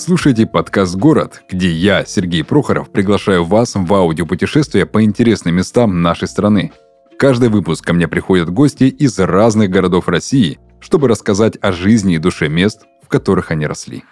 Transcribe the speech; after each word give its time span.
Слушаете 0.00 0.46
подкаст 0.46 0.96
«Город», 0.96 1.42
где 1.46 1.70
я, 1.70 2.06
Сергей 2.06 2.42
Прохоров, 2.42 2.90
приглашаю 2.90 3.44
вас 3.44 3.74
в 3.74 3.92
аудиопутешествие 3.92 4.86
по 4.86 5.04
интересным 5.04 5.56
местам 5.56 6.00
нашей 6.00 6.26
страны. 6.26 6.72
Каждый 7.18 7.50
выпуск 7.50 7.84
ко 7.84 7.92
мне 7.92 8.08
приходят 8.08 8.48
гости 8.48 8.84
из 8.84 9.18
разных 9.18 9.68
городов 9.68 10.08
России, 10.08 10.58
чтобы 10.80 11.06
рассказать 11.06 11.58
о 11.60 11.70
жизни 11.72 12.14
и 12.14 12.18
душе 12.18 12.48
мест, 12.48 12.86
в 13.02 13.08
которых 13.08 13.50
они 13.50 13.66
росли. 13.66 14.04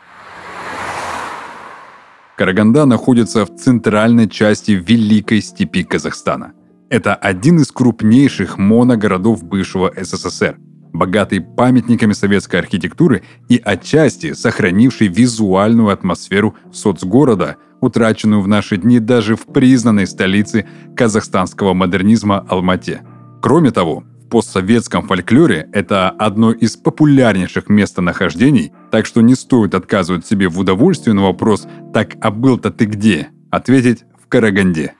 Караганда 2.36 2.84
находится 2.84 3.46
в 3.46 3.56
центральной 3.56 4.28
части 4.28 4.72
Великой 4.72 5.40
степи 5.40 5.84
Казахстана. 5.84 6.52
Это 6.90 7.14
один 7.14 7.60
из 7.60 7.72
крупнейших 7.72 8.58
моногородов 8.58 9.42
бывшего 9.42 9.90
СССР– 9.96 10.58
богатый 10.92 11.40
памятниками 11.40 12.12
советской 12.12 12.56
архитектуры 12.56 13.22
и 13.48 13.60
отчасти 13.62 14.32
сохранивший 14.32 15.08
визуальную 15.08 15.88
атмосферу 15.90 16.56
соцгорода, 16.72 17.56
утраченную 17.80 18.42
в 18.42 18.48
наши 18.48 18.76
дни 18.76 18.98
даже 18.98 19.36
в 19.36 19.46
признанной 19.46 20.06
столице 20.06 20.66
казахстанского 20.96 21.74
модернизма 21.74 22.44
Алмате. 22.48 23.02
Кроме 23.40 23.70
того, 23.70 24.04
в 24.24 24.28
постсоветском 24.28 25.06
фольклоре 25.06 25.68
это 25.72 26.10
одно 26.10 26.52
из 26.52 26.76
популярнейших 26.76 27.68
местонахождений, 27.68 28.72
так 28.90 29.06
что 29.06 29.20
не 29.22 29.34
стоит 29.34 29.74
отказывать 29.74 30.26
себе 30.26 30.48
в 30.48 30.58
удовольствии 30.58 31.12
на 31.12 31.22
вопрос 31.22 31.66
«Так, 31.94 32.16
а 32.20 32.30
был-то 32.30 32.70
ты 32.70 32.84
где?» 32.84 33.28
ответить 33.50 34.04
в 34.22 34.28
Караганде. 34.28 34.94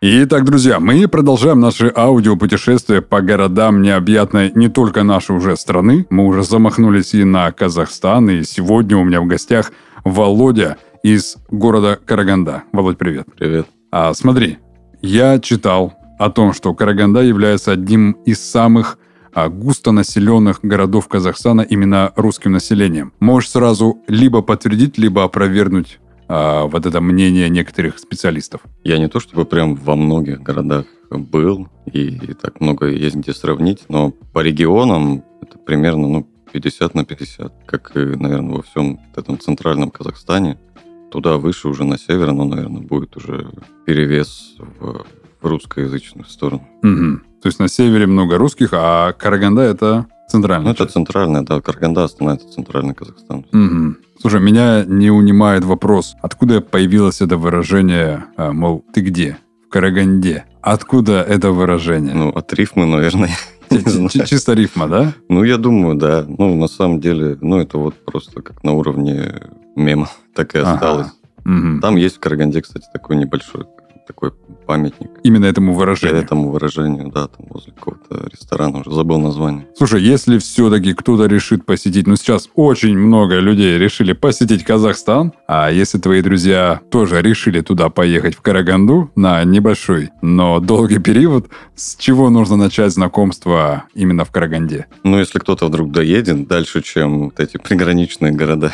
Итак, 0.00 0.44
друзья, 0.44 0.78
мы 0.78 1.08
продолжаем 1.08 1.58
наше 1.58 1.92
аудиопутешествие 1.92 3.02
по 3.02 3.20
городам 3.20 3.82
необъятной 3.82 4.52
не 4.54 4.68
только 4.68 5.02
нашей 5.02 5.34
уже 5.34 5.56
страны. 5.56 6.06
Мы 6.08 6.24
уже 6.24 6.44
замахнулись 6.44 7.14
и 7.14 7.24
на 7.24 7.50
Казахстан, 7.50 8.30
и 8.30 8.44
сегодня 8.44 8.96
у 8.96 9.02
меня 9.02 9.20
в 9.20 9.26
гостях 9.26 9.72
Володя 10.04 10.76
из 11.02 11.38
города 11.50 11.98
Караганда. 12.04 12.62
Володь, 12.70 12.96
привет. 12.96 13.26
Привет. 13.36 13.66
А, 13.90 14.14
смотри, 14.14 14.58
я 15.02 15.40
читал 15.40 15.94
о 16.16 16.30
том, 16.30 16.52
что 16.52 16.74
Караганда 16.74 17.22
является 17.22 17.72
одним 17.72 18.12
из 18.24 18.38
самых 18.40 19.00
а, 19.34 19.48
густонаселенных 19.48 20.60
городов 20.62 21.08
Казахстана 21.08 21.62
именно 21.62 22.12
русским 22.14 22.52
населением. 22.52 23.14
Можешь 23.18 23.50
сразу 23.50 23.98
либо 24.06 24.42
подтвердить, 24.42 24.96
либо 24.96 25.24
опровергнуть 25.24 25.98
а, 26.28 26.66
вот 26.66 26.86
это 26.86 27.00
мнение 27.00 27.48
некоторых 27.48 27.98
специалистов? 27.98 28.60
Я 28.84 28.98
не 28.98 29.08
то 29.08 29.20
чтобы 29.20 29.44
прям 29.44 29.74
во 29.74 29.96
многих 29.96 30.42
городах 30.42 30.86
был, 31.10 31.68
и, 31.86 32.08
и 32.08 32.34
так 32.34 32.60
много 32.60 32.86
есть 32.86 33.16
где 33.16 33.32
сравнить, 33.32 33.84
но 33.88 34.10
по 34.10 34.40
регионам 34.40 35.24
это 35.40 35.58
примерно 35.58 36.08
ну, 36.08 36.28
50 36.52 36.94
на 36.94 37.04
50, 37.04 37.52
как 37.66 37.96
и, 37.96 38.00
наверное, 38.00 38.56
во 38.56 38.62
всем 38.62 39.00
этом 39.16 39.38
центральном 39.38 39.90
Казахстане. 39.90 40.58
Туда 41.10 41.38
выше, 41.38 41.68
уже 41.68 41.84
на 41.84 41.98
север, 41.98 42.32
но, 42.32 42.44
наверное, 42.44 42.82
будет 42.82 43.16
уже 43.16 43.50
перевес 43.86 44.56
в, 44.58 45.06
в 45.40 45.46
русскоязычную 45.46 46.26
сторону. 46.26 46.68
Угу. 46.82 47.40
То 47.40 47.46
есть 47.46 47.58
на 47.58 47.68
севере 47.68 48.06
много 48.06 48.36
русских, 48.36 48.70
а 48.72 49.12
Караганда 49.12 49.62
это 49.62 50.06
центральная 50.28 50.66
Ну, 50.66 50.72
это 50.72 50.86
центральная, 50.86 51.42
да. 51.42 51.60
Караганда 51.60 52.06
становится 52.08 52.48
центральный 52.50 52.94
Казахстан. 52.94 53.46
Угу. 53.52 53.96
Слушай, 54.20 54.40
меня 54.40 54.84
не 54.84 55.10
унимает 55.10 55.64
вопрос, 55.64 56.14
откуда 56.22 56.60
появилось 56.60 57.20
это 57.20 57.36
выражение, 57.36 58.24
а, 58.36 58.52
мол, 58.52 58.84
ты 58.92 59.00
где? 59.00 59.38
В 59.66 59.70
Караганде. 59.70 60.44
Откуда 60.60 61.22
это 61.22 61.52
выражение? 61.52 62.14
Ну, 62.14 62.30
от 62.30 62.52
рифмы, 62.52 62.86
наверное. 62.86 63.30
Чисто 64.26 64.54
рифма, 64.54 64.88
да? 64.88 65.12
Ну, 65.28 65.44
я 65.44 65.56
думаю, 65.56 65.96
да. 65.96 66.24
Ну, 66.26 66.56
на 66.56 66.68
самом 66.68 67.00
деле, 67.00 67.38
ну, 67.40 67.58
это 67.58 67.78
вот 67.78 67.94
просто 68.04 68.42
как 68.42 68.64
на 68.64 68.72
уровне 68.72 69.40
мема 69.76 70.08
так 70.34 70.54
и 70.54 70.58
осталось. 70.58 71.08
Там 71.44 71.96
есть 71.96 72.16
в 72.16 72.20
Караганде, 72.20 72.60
кстати, 72.60 72.86
такой 72.92 73.16
небольшой 73.16 73.64
такой 74.08 74.32
памятник. 74.66 75.10
Именно 75.22 75.44
этому 75.44 75.74
выражению? 75.74 76.22
Этому 76.22 76.50
выражению, 76.50 77.12
да, 77.14 77.28
там 77.28 77.46
возле 77.50 77.72
какого-то 77.72 78.28
ресторана, 78.32 78.80
уже 78.80 78.90
забыл 78.90 79.18
название. 79.18 79.68
Слушай, 79.76 80.02
если 80.02 80.38
все-таки 80.38 80.94
кто-то 80.94 81.26
решит 81.26 81.64
посетить, 81.66 82.06
ну 82.06 82.16
сейчас 82.16 82.48
очень 82.54 82.98
много 82.98 83.38
людей 83.38 83.78
решили 83.78 84.14
посетить 84.14 84.64
Казахстан, 84.64 85.32
а 85.46 85.70
если 85.70 85.98
твои 85.98 86.22
друзья 86.22 86.80
тоже 86.90 87.20
решили 87.22 87.60
туда 87.60 87.90
поехать, 87.90 88.34
в 88.34 88.40
Караганду, 88.40 89.10
на 89.14 89.44
небольшой, 89.44 90.10
но 90.22 90.58
долгий 90.58 90.98
период, 90.98 91.48
с 91.76 91.94
чего 91.96 92.30
нужно 92.30 92.56
начать 92.56 92.92
знакомство 92.92 93.84
именно 93.94 94.24
в 94.24 94.30
Караганде? 94.30 94.86
Ну, 95.04 95.18
если 95.18 95.38
кто-то 95.38 95.66
вдруг 95.66 95.92
доедет 95.92 96.48
дальше, 96.48 96.82
чем 96.82 97.26
вот 97.26 97.40
эти 97.40 97.56
приграничные 97.62 98.32
города, 98.32 98.72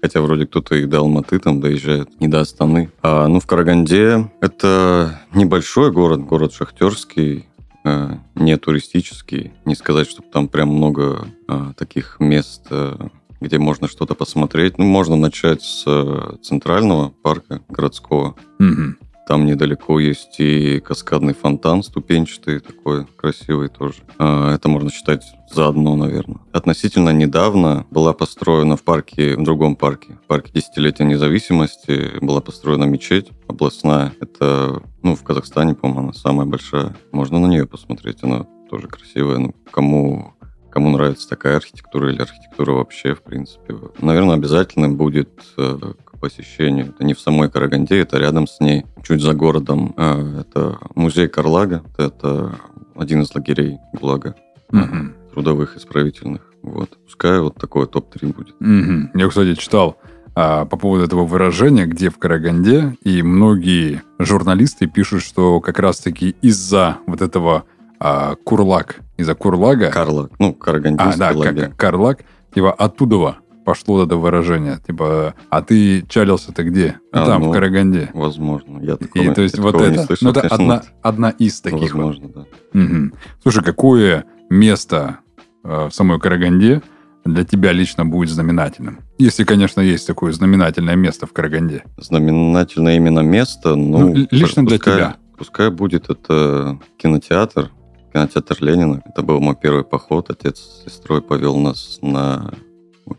Хотя 0.00 0.20
вроде 0.20 0.46
кто-то 0.46 0.74
и 0.74 0.86
до 0.86 0.98
Алматы 0.98 1.38
там 1.38 1.60
доезжает, 1.60 2.20
не 2.20 2.28
до 2.28 2.40
Астаны. 2.40 2.90
А, 3.02 3.26
ну, 3.28 3.40
в 3.40 3.46
Караганде 3.46 4.30
это 4.40 5.20
небольшой 5.34 5.92
город, 5.92 6.20
город 6.20 6.52
шахтерский, 6.52 7.46
э, 7.84 8.08
не 8.34 8.56
туристический. 8.56 9.52
Не 9.64 9.74
сказать, 9.74 10.08
что 10.08 10.22
там 10.22 10.48
прям 10.48 10.68
много 10.68 11.26
э, 11.48 11.72
таких 11.76 12.16
мест, 12.20 12.66
э, 12.70 12.96
где 13.40 13.58
можно 13.58 13.88
что-то 13.88 14.14
посмотреть. 14.14 14.78
Ну, 14.78 14.84
можно 14.84 15.16
начать 15.16 15.62
с 15.62 15.84
э, 15.86 16.36
центрального 16.42 17.10
парка 17.22 17.60
городского. 17.68 18.36
Угу. 18.60 19.07
Там 19.28 19.44
недалеко 19.44 20.00
есть 20.00 20.40
и 20.40 20.80
каскадный 20.80 21.34
фонтан 21.34 21.82
ступенчатый, 21.82 22.60
такой 22.60 23.04
красивый 23.04 23.68
тоже. 23.68 23.96
А, 24.18 24.54
это 24.54 24.70
можно 24.70 24.90
считать 24.90 25.22
заодно, 25.52 25.96
наверное. 25.96 26.38
Относительно 26.50 27.10
недавно 27.10 27.84
была 27.90 28.14
построена 28.14 28.78
в 28.78 28.84
парке, 28.84 29.36
в 29.36 29.42
другом 29.42 29.76
парке, 29.76 30.18
в 30.24 30.26
парке 30.26 30.50
Десятилетия 30.54 31.04
независимости, 31.04 32.18
была 32.22 32.40
построена 32.40 32.84
мечеть 32.84 33.30
областная. 33.46 34.14
Это, 34.18 34.82
ну, 35.02 35.14
в 35.14 35.22
Казахстане, 35.22 35.74
по-моему, 35.74 36.04
она 36.04 36.12
самая 36.14 36.46
большая. 36.46 36.96
Можно 37.12 37.38
на 37.38 37.48
нее 37.48 37.66
посмотреть, 37.66 38.22
она 38.22 38.46
тоже 38.70 38.88
красивая. 38.88 39.36
Ну, 39.36 39.54
кому 39.70 40.32
кому 40.78 40.90
нравится 40.90 41.28
такая 41.28 41.56
архитектура 41.56 42.08
или 42.12 42.22
архитектура 42.22 42.70
вообще, 42.70 43.12
в 43.16 43.22
принципе. 43.22 43.74
Наверное, 44.00 44.36
обязательно 44.36 44.88
будет 44.88 45.28
э, 45.56 45.76
посещению. 46.20 46.90
Это 46.90 47.02
не 47.02 47.14
в 47.14 47.20
самой 47.20 47.50
Караганде, 47.50 47.98
это 47.98 48.16
рядом 48.16 48.46
с 48.46 48.60
ней, 48.60 48.86
чуть 49.02 49.20
за 49.20 49.34
городом. 49.34 49.92
А, 49.96 50.40
это 50.40 50.78
музей 50.94 51.26
Карлага, 51.26 51.82
это 51.96 52.54
один 52.94 53.22
из 53.22 53.34
лагерей 53.34 53.78
ГУЛАГа, 53.92 54.36
угу. 54.70 54.96
трудовых 55.32 55.76
исправительных. 55.76 56.42
Вот. 56.62 56.96
Пускай 57.04 57.40
вот 57.40 57.56
такой 57.56 57.88
топ-3 57.88 58.32
будет. 58.32 58.54
Угу. 58.60 59.18
Я, 59.18 59.28
кстати, 59.28 59.56
читал 59.56 59.98
а, 60.36 60.64
по 60.64 60.76
поводу 60.76 61.02
этого 61.02 61.24
выражения, 61.24 61.86
где 61.86 62.08
в 62.08 62.18
Караганде, 62.18 62.96
и 63.02 63.20
многие 63.22 64.02
журналисты 64.20 64.86
пишут, 64.86 65.22
что 65.22 65.60
как 65.60 65.80
раз-таки 65.80 66.36
из-за 66.40 66.98
вот 67.08 67.20
этого 67.20 67.64
а, 68.00 68.36
Курлак, 68.44 69.00
из-за 69.16 69.34
Курлага... 69.34 69.90
Карлак, 69.90 70.32
ну, 70.38 70.54
Карагандинский 70.54 71.24
а, 71.24 71.32
да, 71.32 71.38
лагерь. 71.38 71.70
Карлак, 71.76 72.24
типа 72.54 72.72
оттуда 72.72 73.38
пошло 73.68 74.02
это 74.02 74.16
выражение. 74.16 74.78
Типа, 74.86 75.34
а 75.50 75.60
ты 75.60 76.02
чалился-то 76.08 76.64
где? 76.64 77.00
А, 77.12 77.26
Там, 77.26 77.42
ну, 77.42 77.50
в 77.50 77.52
Караганде. 77.52 78.08
Возможно. 78.14 78.78
Я 78.80 78.96
такого, 78.96 79.22
И, 79.22 79.34
то 79.34 79.42
есть, 79.42 79.58
вот 79.58 79.78
это, 79.78 80.04
слышал, 80.04 80.28
ну, 80.28 80.30
это 80.30 80.48
одна, 80.48 80.82
одна 81.02 81.30
из 81.30 81.60
таких. 81.60 81.94
Возможно, 81.94 82.30
вот. 82.34 82.48
да. 82.72 82.80
Угу. 82.80 83.10
Слушай, 83.42 83.62
какое 83.62 84.24
место 84.48 85.18
э, 85.64 85.88
в 85.88 85.90
самой 85.92 86.18
Караганде 86.18 86.80
для 87.26 87.44
тебя 87.44 87.72
лично 87.72 88.06
будет 88.06 88.30
знаменательным? 88.30 89.00
Если, 89.18 89.44
конечно, 89.44 89.82
есть 89.82 90.06
такое 90.06 90.32
знаменательное 90.32 90.96
место 90.96 91.26
в 91.26 91.34
Караганде. 91.34 91.84
Знаменательное 91.98 92.96
именно 92.96 93.20
место, 93.20 93.74
ну... 93.74 93.98
ну 93.98 94.14
лично 94.30 94.64
пускай, 94.64 94.64
для 94.64 94.78
тебя. 94.78 95.16
Пускай 95.36 95.70
будет 95.70 96.08
это 96.08 96.78
кинотеатр, 96.96 97.70
кинотеатр 98.12 98.56
Ленина. 98.60 99.02
Это 99.04 99.22
был 99.22 99.40
мой 99.40 99.56
первый 99.56 99.84
поход. 99.84 100.30
Отец 100.30 100.58
с 100.58 100.84
сестрой 100.84 101.22
повел 101.22 101.56
нас 101.56 101.98
на 102.02 102.52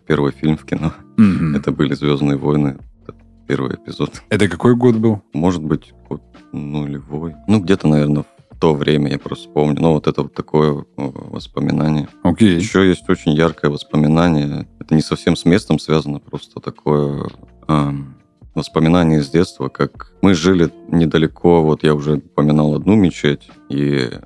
первый 0.07 0.31
фильм 0.31 0.57
в 0.57 0.65
кино. 0.65 0.93
Mm-hmm. 1.17 1.57
Это 1.57 1.71
были 1.71 1.93
«Звездные 1.93 2.37
войны», 2.37 2.77
первый 3.49 3.75
эпизод. 3.75 4.21
Это 4.29 4.47
какой 4.47 4.75
год 4.75 4.95
был? 4.95 5.23
Может 5.33 5.63
быть, 5.63 5.93
год 6.07 6.21
нулевой. 6.51 7.35
Ну, 7.47 7.59
где-то, 7.59 7.87
наверное, 7.87 8.23
в 8.51 8.59
то 8.59 8.75
время, 8.75 9.11
я 9.11 9.17
просто 9.17 9.49
помню. 9.49 9.81
Ну, 9.81 9.93
вот 9.93 10.05
это 10.05 10.21
вот 10.21 10.35
такое 10.35 10.85
воспоминание. 10.95 12.07
Окей. 12.21 12.55
Okay. 12.55 12.59
Еще 12.59 12.87
есть 12.87 13.09
очень 13.09 13.33
яркое 13.33 13.71
воспоминание. 13.71 14.67
Это 14.79 14.93
не 14.93 15.01
совсем 15.01 15.35
с 15.35 15.45
местом 15.45 15.79
связано, 15.79 16.19
просто 16.19 16.59
такое... 16.59 17.27
Эм, 17.67 18.15
воспоминание 18.55 19.19
из 19.19 19.29
детства, 19.29 19.69
как 19.69 20.11
мы 20.21 20.33
жили 20.33 20.69
недалеко, 20.89 21.63
вот 21.63 21.83
я 21.83 21.95
уже 21.95 22.17
упоминал 22.17 22.75
одну 22.75 22.95
мечеть, 22.95 23.49
и 23.69 24.09
э, 24.11 24.21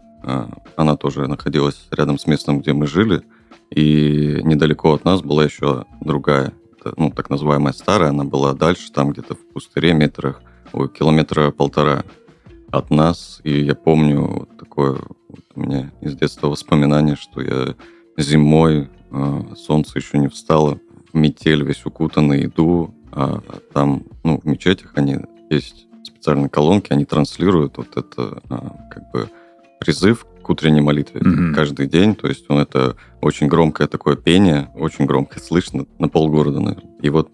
она 0.76 0.96
тоже 0.96 1.28
находилась 1.28 1.88
рядом 1.92 2.18
с 2.18 2.28
местом, 2.28 2.62
где 2.62 2.74
мы 2.74 2.88
жили. 2.88 3.22
И 3.70 4.40
недалеко 4.44 4.94
от 4.94 5.04
нас 5.04 5.22
была 5.22 5.44
еще 5.44 5.86
другая, 6.02 6.54
ну, 6.98 7.12
так 7.12 7.30
называемая 7.30 7.74
старая, 7.74 8.10
она 8.10 8.24
была 8.24 8.54
дальше, 8.54 8.92
там 8.92 9.12
где-то 9.12 9.36
в 9.36 9.46
пустыре 9.54 9.94
метрах, 9.94 10.42
ой, 10.74 10.90
километра 10.90 11.52
полтора 11.52 12.04
от 12.72 12.92
нас. 12.92 13.40
И 13.44 13.62
я 13.62 13.76
помню 13.76 14.48
такое 14.60 15.00
вот 15.30 15.42
у 15.56 15.60
меня 15.62 15.92
из 16.02 16.16
детства 16.16 16.48
воспоминание, 16.48 17.16
что 17.16 17.42
я 17.42 17.76
зимой, 18.18 18.90
э, 19.12 19.42
солнце 19.56 20.00
еще 20.00 20.20
не 20.20 20.28
встало, 20.28 20.80
в 21.12 21.18
метель 21.18 21.64
весь 21.64 21.86
укутанный, 21.86 22.46
иду, 22.46 22.94
а 23.12 23.42
там, 23.74 24.04
ну, 24.24 24.40
в 24.40 24.46
мечетях 24.46 24.94
они 24.96 25.18
есть 25.50 25.88
специальные 26.04 26.50
колонки, 26.50 26.92
они 26.92 27.06
транслируют 27.06 27.78
вот 27.78 27.96
это 27.96 28.42
а, 28.50 28.78
как 28.90 29.12
бы 29.12 29.30
призыв 29.84 30.26
к 30.42 30.50
утренней 30.50 30.82
молитве 30.82 31.22
mm-hmm. 31.22 31.54
каждый 31.54 31.88
день. 31.88 32.16
То 32.16 32.28
есть 32.28 32.46
он 32.50 32.60
это 32.60 32.96
очень 33.22 33.48
громкое 33.48 33.88
такое 33.88 34.16
пение, 34.16 34.70
очень 34.76 35.06
громко 35.06 35.40
слышно 35.44 35.86
на 36.00 36.10
полгорода, 36.10 36.60
наверное. 36.60 36.96
И 37.02 37.10
вот 37.10 37.30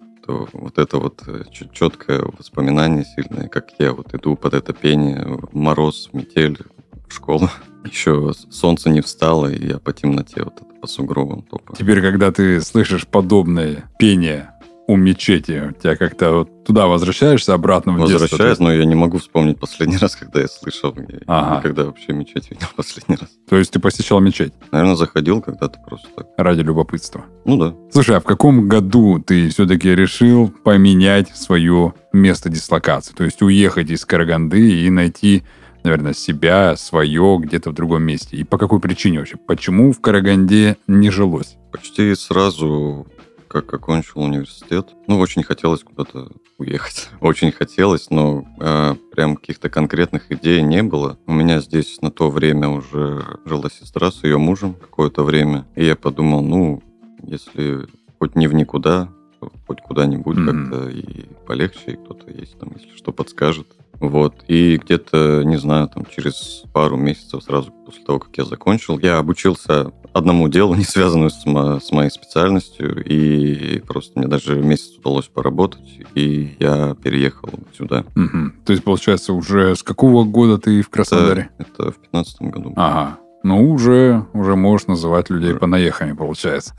вот 0.53 0.77
это 0.77 0.99
вот 0.99 1.23
э, 1.25 1.41
четкое 1.51 2.21
воспоминание 2.37 3.03
сильное, 3.03 3.47
как 3.47 3.69
я 3.79 3.93
вот 3.93 4.13
иду 4.13 4.35
под 4.35 4.53
это 4.53 4.73
пение, 4.73 5.25
мороз, 5.53 6.09
метель, 6.13 6.59
в 7.07 7.13
школу. 7.15 7.49
Еще 7.85 8.31
солнце 8.49 8.89
не 8.89 9.01
встало, 9.01 9.51
и 9.51 9.69
я 9.69 9.79
по 9.79 9.91
темноте 9.91 10.43
вот 10.43 10.57
это 10.57 10.65
по 10.79 10.87
сугробам 10.87 11.41
топаю. 11.41 11.75
Теперь, 11.77 12.01
когда 12.01 12.31
ты 12.31 12.61
слышишь 12.61 13.07
подобное 13.07 13.89
пение 13.97 14.51
у 14.89 14.95
мечети? 14.95 15.69
У 15.69 15.79
тебя 15.79 15.95
как-то 15.95 16.31
вот 16.31 16.63
туда 16.63 16.87
возвращаешься 16.87 17.53
обратно 17.53 17.93
в 17.93 17.97
Возвращаюсь, 17.97 18.31
детство? 18.31 18.63
но 18.63 18.73
я 18.73 18.85
не 18.85 18.95
могу 18.95 19.19
вспомнить 19.19 19.59
последний 19.59 19.97
раз, 19.97 20.15
когда 20.15 20.41
я 20.41 20.47
слышал. 20.47 20.95
Я 20.97 21.19
ага. 21.27 21.57
никогда 21.57 21.85
вообще 21.85 22.11
мечеть 22.11 22.49
видел 22.49 22.65
последний 22.75 23.15
раз. 23.15 23.29
То 23.47 23.55
есть 23.55 23.71
ты 23.71 23.79
посещал 23.79 24.19
мечеть? 24.19 24.51
Наверное, 24.71 24.95
заходил 24.95 25.41
когда-то 25.41 25.79
просто 25.87 26.07
так. 26.15 26.27
Ради 26.37 26.61
любопытства? 26.61 27.23
Ну 27.45 27.57
да. 27.57 27.75
Слушай, 27.91 28.17
а 28.17 28.19
в 28.19 28.23
каком 28.23 28.67
году 28.67 29.19
ты 29.19 29.49
все-таки 29.49 29.93
решил 29.93 30.51
поменять 30.63 31.37
свое 31.37 31.93
место 32.11 32.49
дислокации? 32.49 33.13
То 33.13 33.25
есть 33.25 33.43
уехать 33.43 33.91
из 33.91 34.05
Караганды 34.05 34.85
и 34.85 34.89
найти 34.89 35.43
наверное, 35.83 36.13
себя, 36.13 36.75
свое 36.75 37.37
где-то 37.39 37.69
в 37.69 37.73
другом 37.73 38.03
месте? 38.03 38.37
И 38.37 38.43
по 38.43 38.57
какой 38.57 38.79
причине 38.79 39.19
вообще? 39.19 39.37
Почему 39.37 39.93
в 39.93 40.01
Караганде 40.01 40.77
не 40.87 41.11
жилось? 41.11 41.57
Почти 41.71 42.15
сразу 42.15 43.07
как 43.49 43.73
окончил 43.73 44.21
университет. 44.21 44.89
Ну, 45.07 45.19
очень 45.19 45.43
хотелось 45.43 45.83
куда-то 45.83 46.31
уехать. 46.57 47.09
Очень 47.21 47.51
хотелось, 47.51 48.09
но 48.09 48.45
э, 48.59 48.95
прям 49.11 49.35
каких-то 49.35 49.69
конкретных 49.69 50.31
идей 50.31 50.61
не 50.61 50.83
было. 50.83 51.17
У 51.25 51.33
меня 51.33 51.59
здесь 51.59 52.01
на 52.01 52.11
то 52.11 52.29
время 52.29 52.69
уже 52.69 53.39
жила 53.45 53.69
сестра 53.69 54.11
с 54.11 54.23
ее 54.23 54.37
мужем 54.37 54.73
какое-то 54.73 55.23
время. 55.23 55.65
И 55.75 55.85
я 55.85 55.95
подумал, 55.95 56.43
ну, 56.43 56.83
если 57.23 57.87
хоть 58.19 58.35
не 58.35 58.47
в 58.47 58.53
никуда, 58.53 59.09
то 59.39 59.51
хоть 59.67 59.81
куда-нибудь 59.81 60.37
mm-hmm. 60.37 60.69
как-то 60.69 60.89
и 60.89 61.25
полегче, 61.47 61.91
и 61.91 61.95
кто-то 61.95 62.29
есть 62.29 62.59
там, 62.59 62.71
если 62.75 62.95
что, 62.95 63.11
подскажет. 63.11 63.67
Вот. 63.99 64.43
И 64.47 64.77
где-то, 64.77 65.43
не 65.43 65.57
знаю, 65.57 65.89
там 65.89 66.05
через 66.05 66.63
пару 66.73 66.95
месяцев 66.97 67.43
сразу 67.43 67.71
после 67.85 68.03
того, 68.03 68.19
как 68.19 68.37
я 68.37 68.45
закончил, 68.45 68.97
я 68.99 69.17
обучился 69.17 69.91
одному 70.13 70.47
делу, 70.47 70.75
не 70.75 70.83
связанному 70.83 71.29
с, 71.29 71.45
мо- 71.45 71.79
с 71.79 71.91
моей 71.91 72.09
специальностью, 72.09 73.03
и 73.03 73.79
просто 73.79 74.17
мне 74.19 74.27
даже 74.27 74.61
месяц 74.61 74.97
удалось 74.97 75.27
поработать, 75.27 75.99
и 76.15 76.55
я 76.59 76.95
переехал 77.01 77.49
сюда. 77.77 78.05
Угу. 78.15 78.51
То 78.65 78.73
есть, 78.73 78.83
получается, 78.83 79.33
уже 79.33 79.75
с 79.75 79.83
какого 79.83 80.23
года 80.23 80.57
ты 80.57 80.81
в 80.81 80.89
Краснодаре? 80.89 81.49
Это, 81.57 81.71
это 81.71 81.91
в 81.91 81.95
пятнадцатом 81.97 82.51
году. 82.51 82.73
Ага. 82.75 83.17
Ну, 83.41 83.71
уже, 83.71 84.25
уже 84.33 84.57
можешь 84.57 84.87
называть 84.87 85.29
людей 85.29 85.55
понаехами, 85.55 86.11
получается. 86.11 86.73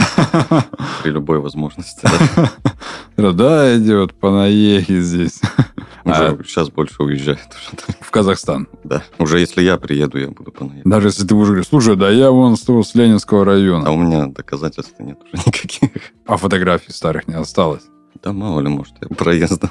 При 1.03 1.11
любой 1.11 1.41
возможности, 1.41 2.03
да? 2.03 2.51
Да, 3.33 3.77
идет 3.77 4.15
понаехи 4.15 5.01
здесь. 5.01 5.41
Уже 6.05 6.29
а, 6.29 6.39
сейчас 6.45 6.71
больше 6.71 7.03
уезжает. 7.03 7.49
В 8.01 8.11
Казахстан? 8.11 8.69
Да. 8.85 9.03
Уже 9.19 9.41
если 9.41 9.63
я 9.63 9.77
приеду, 9.77 10.19
я 10.19 10.29
буду 10.29 10.51
понаехать. 10.51 10.85
Даже 10.85 11.09
если 11.09 11.27
ты 11.27 11.35
уже 11.35 11.53
говоришь, 11.53 11.69
слушай, 11.69 11.97
да 11.97 12.11
я 12.11 12.31
вон 12.31 12.57
с, 12.57 12.63
с 12.63 12.95
Ленинского 12.95 13.45
района. 13.45 13.89
А 13.89 13.93
у 13.93 13.97
меня 13.97 14.27
доказательств 14.27 14.99
нет 14.99 15.19
уже 15.23 15.43
никаких. 15.47 15.91
А 16.27 16.37
фотографий 16.37 16.93
старых 16.93 17.29
не 17.29 17.35
осталось? 17.35 17.85
Да 18.23 18.33
мало 18.33 18.61
ли, 18.61 18.69
может, 18.69 18.95
я 19.01 19.09
проездом. 19.15 19.71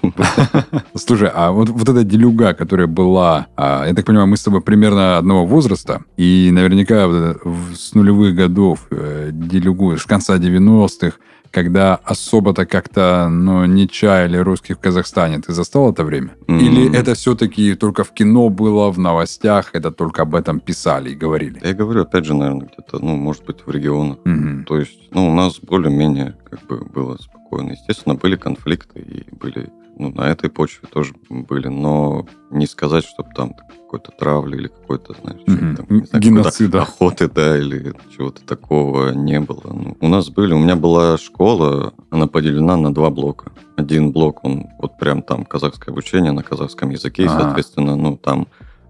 Слушай, 0.95 1.29
а 1.31 1.51
вот, 1.51 1.69
вот 1.69 1.87
эта 1.87 2.03
делюга, 2.03 2.53
которая 2.53 2.87
была, 2.87 3.47
а, 3.55 3.85
я 3.85 3.93
так 3.93 4.05
понимаю, 4.05 4.27
мы 4.27 4.37
с 4.37 4.43
тобой 4.43 4.61
примерно 4.61 5.19
одного 5.19 5.45
возраста, 5.45 6.03
и 6.17 6.49
наверняка 6.51 7.35
с 7.75 7.93
нулевых 7.93 8.33
годов 8.33 8.87
э, 8.89 9.29
делюгу, 9.31 9.95
с 9.97 10.05
конца 10.05 10.37
90-х, 10.37 11.17
когда 11.51 11.95
особо-то 11.95 12.65
как-то 12.65 13.27
ну, 13.29 13.65
не 13.65 13.87
чаяли 13.87 14.37
русских 14.37 14.77
в 14.77 14.79
Казахстане. 14.79 15.39
Ты 15.39 15.53
застал 15.53 15.91
это 15.91 16.03
время? 16.03 16.35
Mm-hmm. 16.47 16.59
Или 16.59 16.95
это 16.95 17.13
все-таки 17.13 17.75
только 17.75 18.03
в 18.03 18.13
кино 18.13 18.49
было, 18.49 18.91
в 18.91 18.99
новостях, 18.99 19.71
это 19.73 19.91
только 19.91 20.23
об 20.23 20.35
этом 20.35 20.59
писали 20.59 21.11
и 21.11 21.15
говорили? 21.15 21.59
Я 21.63 21.73
говорю, 21.73 22.01
опять 22.01 22.25
же, 22.25 22.33
наверное, 22.33 22.67
где-то, 22.67 23.03
ну, 23.03 23.15
может 23.15 23.45
быть, 23.45 23.65
в 23.65 23.71
регионах. 23.71 24.17
Mm-hmm. 24.25 24.63
То 24.63 24.79
есть, 24.79 25.09
ну, 25.11 25.29
у 25.29 25.33
нас 25.33 25.59
более-менее 25.59 26.35
как 26.49 26.65
бы 26.67 26.85
было 26.85 27.17
спокойно. 27.17 27.71
Естественно, 27.71 28.15
были 28.15 28.35
конфликты 28.35 28.99
и 28.99 29.35
были 29.35 29.69
ну, 29.97 30.11
на 30.11 30.29
этой 30.29 30.49
почве 30.49 30.87
тоже 30.91 31.13
были, 31.29 31.67
но 31.67 32.25
не 32.51 32.67
сказать, 32.67 33.05
чтобы 33.05 33.29
там 33.35 33.53
какой-то 33.53 34.11
травли 34.11 34.57
или 34.57 34.67
какой-то, 34.67 35.15
знаешь, 35.21 35.41
mm-hmm. 35.47 35.75
там, 35.75 35.85
не 35.89 36.05
знаю, 36.05 36.23
геноцида. 36.23 36.81
охоты, 36.83 37.27
да, 37.27 37.57
или 37.57 37.93
чего-то 38.15 38.41
такого 38.43 39.11
не 39.11 39.39
было. 39.39 39.73
Ну, 39.73 39.97
у 39.99 40.07
нас 40.07 40.29
были, 40.29 40.53
у 40.53 40.59
меня 40.59 40.75
была 40.75 41.17
школа, 41.17 41.93
она 42.11 42.27
поделена 42.27 42.77
на 42.77 42.93
два 42.93 43.09
блока. 43.09 43.51
Один 43.77 44.11
блок, 44.11 44.43
он 44.43 44.67
вот 44.77 44.97
прям 44.99 45.23
там 45.23 45.43
казахское 45.43 45.91
обучение 45.91 46.31
на 46.31 46.43
казахском 46.43 46.91
языке, 46.91 47.25
А-а-а. 47.25 47.39
и, 47.39 47.41
соответственно, 47.41 47.95
ну, 47.95 48.15
там 48.15 48.47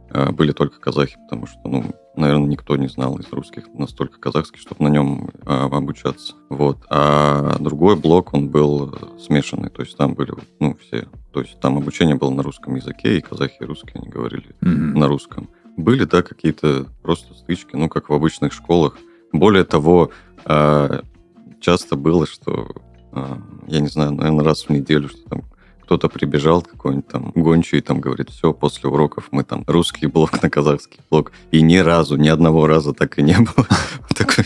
э, 0.10 0.32
были 0.32 0.52
только 0.52 0.80
казахи, 0.80 1.18
потому 1.30 1.48
что, 1.48 1.60
ну, 1.64 1.86
наверное, 2.20 2.48
никто 2.48 2.76
не 2.78 2.88
знал 2.88 3.18
из 3.18 3.32
русских 3.32 3.68
настолько 3.74 4.20
казахский, 4.20 4.60
чтобы 4.60 4.84
на 4.84 4.90
нем 4.90 5.30
э, 5.46 5.52
обучаться. 5.52 6.36
Вот. 6.50 6.78
А 6.90 7.58
другой 7.60 7.96
блок, 7.96 8.34
он 8.34 8.50
был 8.50 8.94
смешанный, 9.20 9.70
то 9.70 9.82
есть 9.82 9.98
там 9.98 10.14
были, 10.14 10.34
ну, 10.60 10.78
все. 10.82 11.08
То 11.34 11.42
есть 11.42 11.60
там 11.60 11.78
обучение 11.78 12.16
было 12.16 12.30
на 12.32 12.44
русском 12.44 12.76
языке, 12.76 13.18
и 13.18 13.22
казахи, 13.22 13.58
и 13.60 13.66
русские, 13.66 13.96
они 13.96 14.10
говорили 14.10 14.56
mm-hmm. 14.62 14.98
на 14.98 15.08
русском. 15.08 15.50
Были, 15.78 16.04
да, 16.04 16.22
какие-то 16.22 16.88
просто 17.02 17.34
стычки, 17.34 17.76
ну, 17.76 17.90
как 17.90 18.10
в 18.10 18.14
обычных 18.14 18.54
школах. 18.54 18.98
Более 19.32 19.64
того, 19.64 20.12
э, 20.46 21.02
часто 21.62 21.96
было, 21.96 22.26
что, 22.26 22.70
э, 23.14 23.36
я 23.68 23.80
не 23.80 23.88
знаю, 23.88 24.12
наверное, 24.12 24.44
раз 24.44 24.64
в 24.64 24.70
неделю, 24.70 25.10
что 25.10 25.30
там 25.30 25.44
кто-то 25.90 26.08
прибежал, 26.08 26.62
какой-нибудь 26.62 27.08
там 27.08 27.32
гончий, 27.34 27.82
там 27.82 28.00
говорит, 28.00 28.30
все, 28.30 28.54
после 28.54 28.88
уроков 28.88 29.30
мы 29.32 29.44
там 29.44 29.64
русский 29.66 30.06
блок 30.06 30.40
на 30.44 30.48
казахский 30.48 31.00
блок. 31.10 31.32
И 31.50 31.64
ни 31.64 31.78
разу, 31.78 32.16
ни 32.16 32.28
одного 32.28 32.68
раза 32.68 32.94
так 32.94 33.18
и 33.18 33.24
не 33.24 33.36
было. 33.40 33.66
Такой 34.16 34.46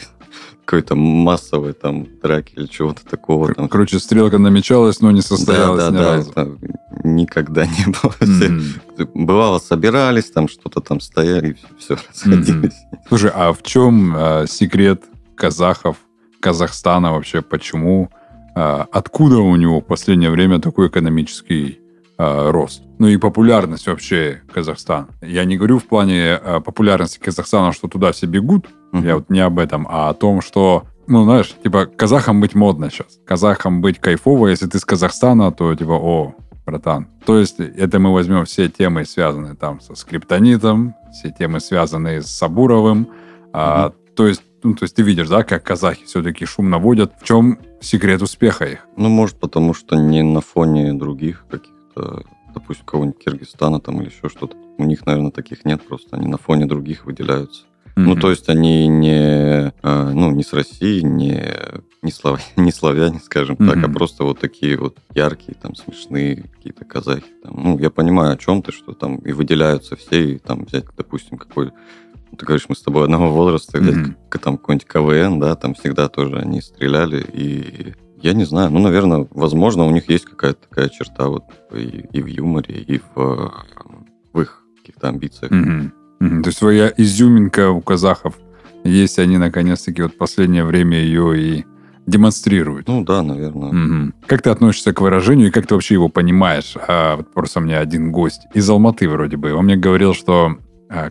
какой-то 0.63 0.95
массовой 0.95 1.73
там 1.73 2.07
драки 2.21 2.53
или 2.55 2.67
чего-то 2.67 3.03
такого. 3.03 3.53
Там. 3.53 3.67
Короче, 3.67 3.99
стрелка 3.99 4.37
намечалась, 4.37 5.01
но 5.01 5.11
не 5.11 5.21
состоялась 5.21 5.83
да, 5.83 5.91
да, 5.91 5.97
ни 5.97 6.01
да, 6.01 6.15
разу. 6.15 6.31
Это 6.31 6.57
никогда 7.03 7.65
не 7.65 7.87
было. 7.87 8.13
Mm-hmm. 8.23 9.09
Бывало, 9.13 9.59
собирались, 9.59 10.31
там 10.31 10.47
что-то 10.47 10.79
там 10.79 11.01
стояли, 11.01 11.49
и 11.49 11.77
все, 11.77 11.95
расходились. 11.95 12.71
Mm-hmm. 12.71 12.97
Слушай, 13.09 13.31
а 13.35 13.51
в 13.51 13.61
чем 13.63 14.15
э, 14.15 14.45
секрет 14.47 15.03
казахов, 15.35 15.97
Казахстана 16.39 17.11
вообще? 17.11 17.41
Почему 17.41 18.09
а, 18.13 18.22
откуда 18.55 19.37
у 19.37 19.55
него 19.55 19.79
в 19.81 19.85
последнее 19.85 20.29
время 20.29 20.59
такой 20.59 20.87
экономический 20.87 21.79
а, 22.17 22.51
рост. 22.51 22.83
Ну 22.99 23.07
и 23.07 23.17
популярность 23.17 23.87
вообще 23.87 24.41
Казахстана. 24.53 25.07
Я 25.21 25.45
не 25.45 25.57
говорю 25.57 25.79
в 25.79 25.85
плане 25.85 26.35
а, 26.35 26.59
популярности 26.59 27.19
Казахстана, 27.19 27.73
что 27.73 27.87
туда 27.87 28.11
все 28.11 28.27
бегут. 28.27 28.67
Mm-hmm. 28.93 29.05
Я 29.05 29.15
вот 29.15 29.29
не 29.29 29.39
об 29.39 29.59
этом, 29.59 29.87
а 29.89 30.09
о 30.09 30.13
том, 30.13 30.41
что 30.41 30.85
ну, 31.05 31.25
знаешь, 31.25 31.53
типа, 31.61 31.85
казахам 31.85 32.39
быть 32.39 32.55
модно 32.55 32.89
сейчас. 32.89 33.19
Казахам 33.25 33.81
быть 33.81 33.99
кайфово. 33.99 34.47
Если 34.47 34.67
ты 34.67 34.79
с 34.79 34.85
Казахстана, 34.85 35.51
то 35.51 35.75
типа, 35.75 35.91
о, 35.91 36.35
братан. 36.65 37.07
То 37.25 37.37
есть 37.37 37.59
это 37.59 37.99
мы 37.99 38.13
возьмем 38.13 38.45
все 38.45 38.69
темы, 38.69 39.03
связанные 39.03 39.55
там 39.55 39.81
со 39.81 39.95
скриптонитом, 39.95 40.95
все 41.11 41.29
темы, 41.37 41.59
связанные 41.59 42.21
с 42.21 42.27
Сабуровым. 42.27 43.01
Mm-hmm. 43.01 43.49
А, 43.51 43.93
то 44.15 44.27
есть 44.27 44.43
ну, 44.63 44.75
то 44.75 44.83
есть 44.83 44.95
ты 44.95 45.03
видишь, 45.03 45.27
да, 45.27 45.43
как 45.43 45.63
казахи 45.63 46.05
все-таки 46.05 46.45
шум 46.45 46.69
наводят. 46.69 47.13
В 47.19 47.23
чем 47.23 47.59
секрет 47.81 48.21
успеха 48.21 48.65
их? 48.65 48.87
Ну, 48.97 49.09
может, 49.09 49.39
потому 49.39 49.73
что 49.73 49.95
не 49.95 50.23
на 50.23 50.41
фоне 50.41 50.93
других 50.93 51.45
каких-то, 51.49 52.23
допустим, 52.53 52.85
кого-нибудь 52.85 53.23
Киргизстана 53.23 53.79
там 53.79 54.01
или 54.01 54.09
еще 54.09 54.29
что-то. 54.29 54.55
У 54.77 54.83
них, 54.85 55.05
наверное, 55.05 55.31
таких 55.31 55.65
нет, 55.65 55.85
просто 55.85 56.17
они 56.17 56.27
на 56.27 56.37
фоне 56.37 56.65
других 56.65 57.05
выделяются. 57.05 57.63
Mm-hmm. 57.95 58.01
Ну, 58.01 58.15
то 58.15 58.31
есть 58.31 58.49
они 58.49 58.87
не, 58.87 59.71
а, 59.83 60.11
ну, 60.11 60.31
не 60.31 60.43
с 60.43 60.51
России, 60.53 61.01
не, 61.01 61.53
не, 62.01 62.11
слав... 62.11 62.41
не 62.57 62.71
славяне, 62.71 63.19
скажем 63.19 63.55
mm-hmm. 63.55 63.67
так, 63.67 63.83
а 63.83 63.87
просто 63.89 64.23
вот 64.23 64.39
такие 64.39 64.77
вот 64.77 64.97
яркие, 65.13 65.55
там, 65.61 65.75
смешные 65.75 66.45
какие-то 66.55 66.85
казахи. 66.85 67.31
Там. 67.43 67.53
Ну, 67.55 67.77
я 67.77 67.91
понимаю, 67.91 68.33
о 68.33 68.37
чем 68.37 68.63
ты, 68.63 68.71
что 68.71 68.93
там 68.93 69.17
и 69.17 69.31
выделяются 69.31 69.95
все, 69.95 70.33
и 70.33 70.37
там 70.39 70.65
взять, 70.65 70.85
допустим, 70.97 71.37
какой 71.37 71.71
ты 72.35 72.45
говоришь, 72.45 72.65
мы 72.69 72.75
с 72.75 72.81
тобой 72.81 73.03
одного 73.03 73.31
возраста, 73.31 73.77
mm-hmm. 73.77 74.39
там 74.39 74.57
какой-нибудь 74.57 74.87
КВН, 74.87 75.39
да, 75.39 75.55
там 75.55 75.73
всегда 75.73 76.07
тоже 76.09 76.37
они 76.37 76.61
стреляли, 76.61 77.21
и 77.21 77.93
я 78.21 78.33
не 78.33 78.45
знаю, 78.45 78.71
ну, 78.71 78.79
наверное, 78.79 79.27
возможно, 79.31 79.85
у 79.85 79.91
них 79.91 80.09
есть 80.09 80.25
какая-то 80.25 80.67
такая 80.69 80.89
черта 80.89 81.27
вот 81.27 81.43
и, 81.73 82.05
и 82.11 82.21
в 82.21 82.27
юморе, 82.27 82.75
и 82.75 82.99
в, 82.99 83.53
в 84.33 84.41
их 84.41 84.63
каких-то 84.77 85.09
амбициях. 85.09 85.51
Mm-hmm. 85.51 85.91
Mm-hmm. 86.21 86.41
То 86.41 86.47
есть 86.47 86.57
своя 86.57 86.93
изюминка 86.95 87.69
у 87.71 87.81
казахов 87.81 88.35
Есть 88.83 89.19
они, 89.19 89.37
наконец-таки, 89.37 90.01
вот 90.01 90.17
последнее 90.17 90.63
время 90.65 90.97
ее 90.99 91.39
и 91.39 91.65
демонстрируют. 92.05 92.87
Ну 92.87 93.03
да, 93.03 93.23
наверное. 93.23 93.71
Мгм. 93.71 94.13
Как 94.27 94.41
ты 94.41 94.49
относишься 94.49 94.93
к 94.93 95.01
выражению 95.01 95.47
и 95.47 95.51
как 95.51 95.67
ты 95.67 95.73
вообще 95.73 95.93
его 95.93 96.09
понимаешь? 96.09 96.75
А, 96.87 97.15
вот 97.15 97.33
просто 97.33 97.59
у 97.59 97.63
меня 97.63 97.79
один 97.79 98.11
гость 98.11 98.41
из 98.53 98.69
Алматы 98.69 99.07
вроде 99.07 99.37
бы. 99.37 99.53
Он 99.53 99.65
мне 99.65 99.77
говорил, 99.77 100.13
что 100.13 100.57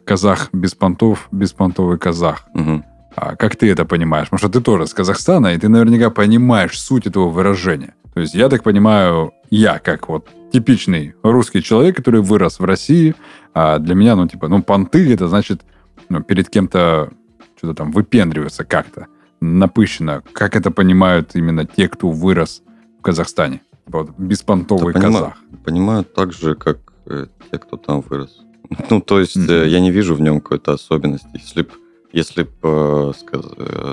казах 0.04 0.50
без 0.52 0.74
понтов, 0.74 1.28
беспонтовый 1.32 1.98
казах. 1.98 2.44
Мгм. 2.54 2.84
А 3.14 3.36
как 3.36 3.56
ты 3.56 3.70
это 3.70 3.84
понимаешь? 3.84 4.28
Потому 4.30 4.38
что 4.38 4.48
ты 4.48 4.64
тоже 4.64 4.86
с 4.86 4.94
Казахстана, 4.94 5.48
и 5.54 5.58
ты 5.58 5.68
наверняка 5.68 6.10
понимаешь 6.10 6.80
суть 6.80 7.06
этого 7.06 7.28
выражения. 7.28 7.94
То 8.14 8.20
есть 8.20 8.34
я 8.34 8.48
так 8.48 8.62
понимаю, 8.62 9.32
я 9.50 9.78
как 9.78 10.08
вот 10.08 10.28
типичный 10.52 11.14
русский 11.22 11.62
человек, 11.62 11.96
который 11.96 12.20
вырос 12.22 12.58
в 12.58 12.64
России, 12.64 13.14
а 13.54 13.78
для 13.78 13.94
меня, 13.94 14.16
ну, 14.16 14.26
типа, 14.28 14.48
ну, 14.48 14.62
понты, 14.62 15.12
это 15.12 15.28
значит, 15.28 15.62
ну, 16.08 16.22
перед 16.22 16.48
кем-то 16.48 17.10
что-то 17.56 17.74
там 17.74 17.90
выпендриваться 17.92 18.64
как-то, 18.64 19.06
напыщенно. 19.40 20.22
Как 20.32 20.56
это 20.56 20.70
понимают 20.70 21.30
именно 21.34 21.66
те, 21.66 21.88
кто 21.88 22.10
вырос 22.10 22.62
в 22.98 23.02
Казахстане? 23.02 23.60
Вот 23.86 24.10
беспонтовый 24.18 24.94
Да, 24.94 25.00
понима- 25.00 25.12
казах. 25.12 25.36
Понимаю 25.64 26.04
так 26.04 26.32
же, 26.32 26.54
как 26.54 26.78
э, 27.06 27.26
те, 27.50 27.58
кто 27.58 27.76
там 27.76 28.00
вырос. 28.00 28.40
Ну, 28.90 29.00
то 29.00 29.20
есть 29.20 29.36
э, 29.36 29.68
я 29.68 29.80
не 29.80 29.90
вижу 29.90 30.14
в 30.14 30.20
нем 30.20 30.40
какой-то 30.40 30.72
особенности. 30.72 31.28
Если 31.34 31.62
б 31.62 31.68
если 32.12 32.42
бы 32.42 33.14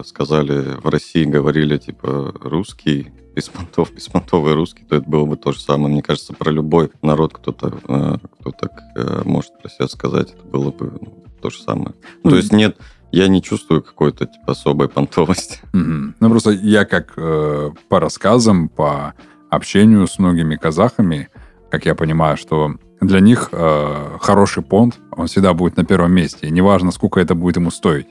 сказали 0.05 0.75
в 0.81 0.89
России, 0.89 1.24
говорили 1.24 1.77
типа 1.77 2.33
русский, 2.41 3.13
беспонтов, 3.33 3.93
беспонтовый 3.93 4.53
русский, 4.55 4.83
то 4.83 4.98
это 4.98 5.09
было 5.09 5.25
бы 5.25 5.38
то 5.38 5.53
же 5.53 5.62
самое. 5.62 5.93
Мне 5.93 6.03
кажется, 6.03 6.33
про 6.33 6.51
любой 6.51 6.91
народ 7.01 7.33
кто-то, 7.33 7.79
э, 7.88 8.17
кто 8.39 8.51
так 8.51 8.71
э, 8.95 9.21
может 9.24 9.57
про 9.62 9.69
себя 9.69 9.88
сказать, 9.88 10.33
это 10.33 10.43
было 10.43 10.71
бы 10.71 10.91
ну, 11.01 11.24
то 11.41 11.50
же 11.50 11.62
самое. 11.62 11.93
Ну, 12.24 12.31
То 12.31 12.36
есть 12.36 12.51
нет, 12.51 12.77
я 13.12 13.27
не 13.29 13.41
чувствую 13.41 13.81
какой-то 13.81 14.25
типа 14.25 14.51
особой 14.51 14.89
понтовости. 14.89 15.59
Мгм. 15.74 16.15
Ну, 16.19 16.29
просто 16.29 16.51
я 16.51 16.83
как 16.83 17.13
э, 17.15 17.71
по 17.88 18.00
рассказам, 18.00 18.67
по 18.67 19.13
общению 19.50 20.07
с 20.07 20.19
многими 20.19 20.57
казахами, 20.57 21.29
как 21.71 21.86
я 21.86 21.95
понимаю, 21.95 22.36
что 22.36 22.75
для 23.01 23.20
них 23.20 23.50
э, 23.51 24.18
хороший 24.20 24.63
понт, 24.63 25.00
он 25.12 25.27
всегда 25.27 25.53
будет 25.53 25.77
на 25.77 25.86
первом 25.86 26.13
месте. 26.13 26.48
И 26.48 26.51
неважно, 26.51 26.91
сколько 26.91 27.20
это 27.20 27.36
будет 27.36 27.58
ему 27.58 27.72
стоить. 27.72 28.08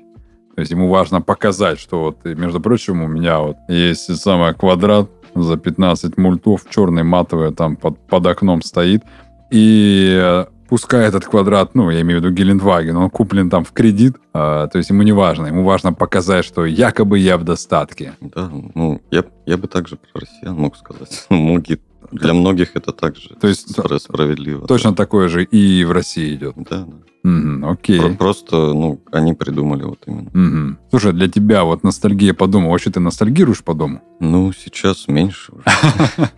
То 0.55 0.61
есть 0.61 0.73
ему 0.73 0.89
важно 0.89 1.21
показать, 1.21 1.79
что 1.79 2.01
вот, 2.01 2.25
между 2.25 2.61
прочим, 2.61 3.03
у 3.03 3.07
меня 3.07 3.39
вот 3.39 3.57
есть 3.69 4.17
самый 4.17 4.55
квадрат 4.55 5.09
за 5.35 5.57
15 5.57 6.17
мультов, 6.17 6.63
черный 6.69 7.05
матовый, 7.05 7.55
там 7.55 7.77
под, 7.77 7.99
под 8.07 8.27
окном 8.27 8.63
стоит. 8.63 9.03
И 9.51 10.19
э, 10.21 10.47
пускай 10.69 11.07
этот 11.07 11.25
квадрат, 11.25 11.75
ну, 11.75 11.91
я 11.91 12.01
имею 12.01 12.21
в 12.21 12.25
виду 12.25 12.35
Гелендваген, 12.35 12.97
он 12.97 13.11
куплен 13.11 13.51
там 13.51 13.65
в 13.65 13.73
кредит, 13.73 14.17
э, 14.35 14.69
то 14.71 14.79
есть 14.79 14.91
ему 14.91 15.03
не 15.03 15.13
важно. 15.13 15.47
Ему 15.47 15.65
важно 15.65 15.93
показать, 15.93 16.45
что 16.45 16.67
якобы 16.67 17.19
я 17.19 17.39
в 17.39 17.45
достатке. 17.45 18.15
Да, 18.21 18.51
ну, 18.75 19.01
я, 19.11 19.25
я 19.47 19.57
бы 19.57 19.69
также 19.69 19.97
про 19.97 20.21
россиян 20.21 20.55
мог 20.55 20.77
сказать. 20.77 21.27
Многие, 21.31 21.79
для 22.13 22.33
многих 22.35 22.77
это 22.77 22.93
также 22.93 23.31
То 23.41 23.49
есть 23.49 23.75
справедливо. 24.03 24.67
Точно 24.67 24.95
такое 24.95 25.29
же 25.29 25.45
и 25.45 25.85
в 25.85 25.93
России 25.93 26.35
идет. 26.35 26.55
Да, 26.57 26.85
да. 26.85 26.95
Мгм, 27.25 27.65
окей. 27.69 28.01
Про- 28.01 28.15
Просто, 28.15 28.57
ну, 28.73 29.01
они 29.13 29.35
придумали 29.35 29.83
вот 29.83 29.99
именно. 30.07 30.31
Мгм. 30.33 30.79
Слушай, 30.91 31.13
для 31.13 31.29
тебя 31.29 31.65
вот 31.65 31.83
ностальгия 31.83 32.33
по 32.33 32.47
дому, 32.47 32.71
вообще 32.71 32.91
ты 32.91 33.01
ностальгируешь 33.01 33.63
по 33.65 33.75
дому? 33.75 34.01
Ну, 34.21 34.53
сейчас 34.53 35.09
меньше 35.09 35.53
уже. 35.53 35.65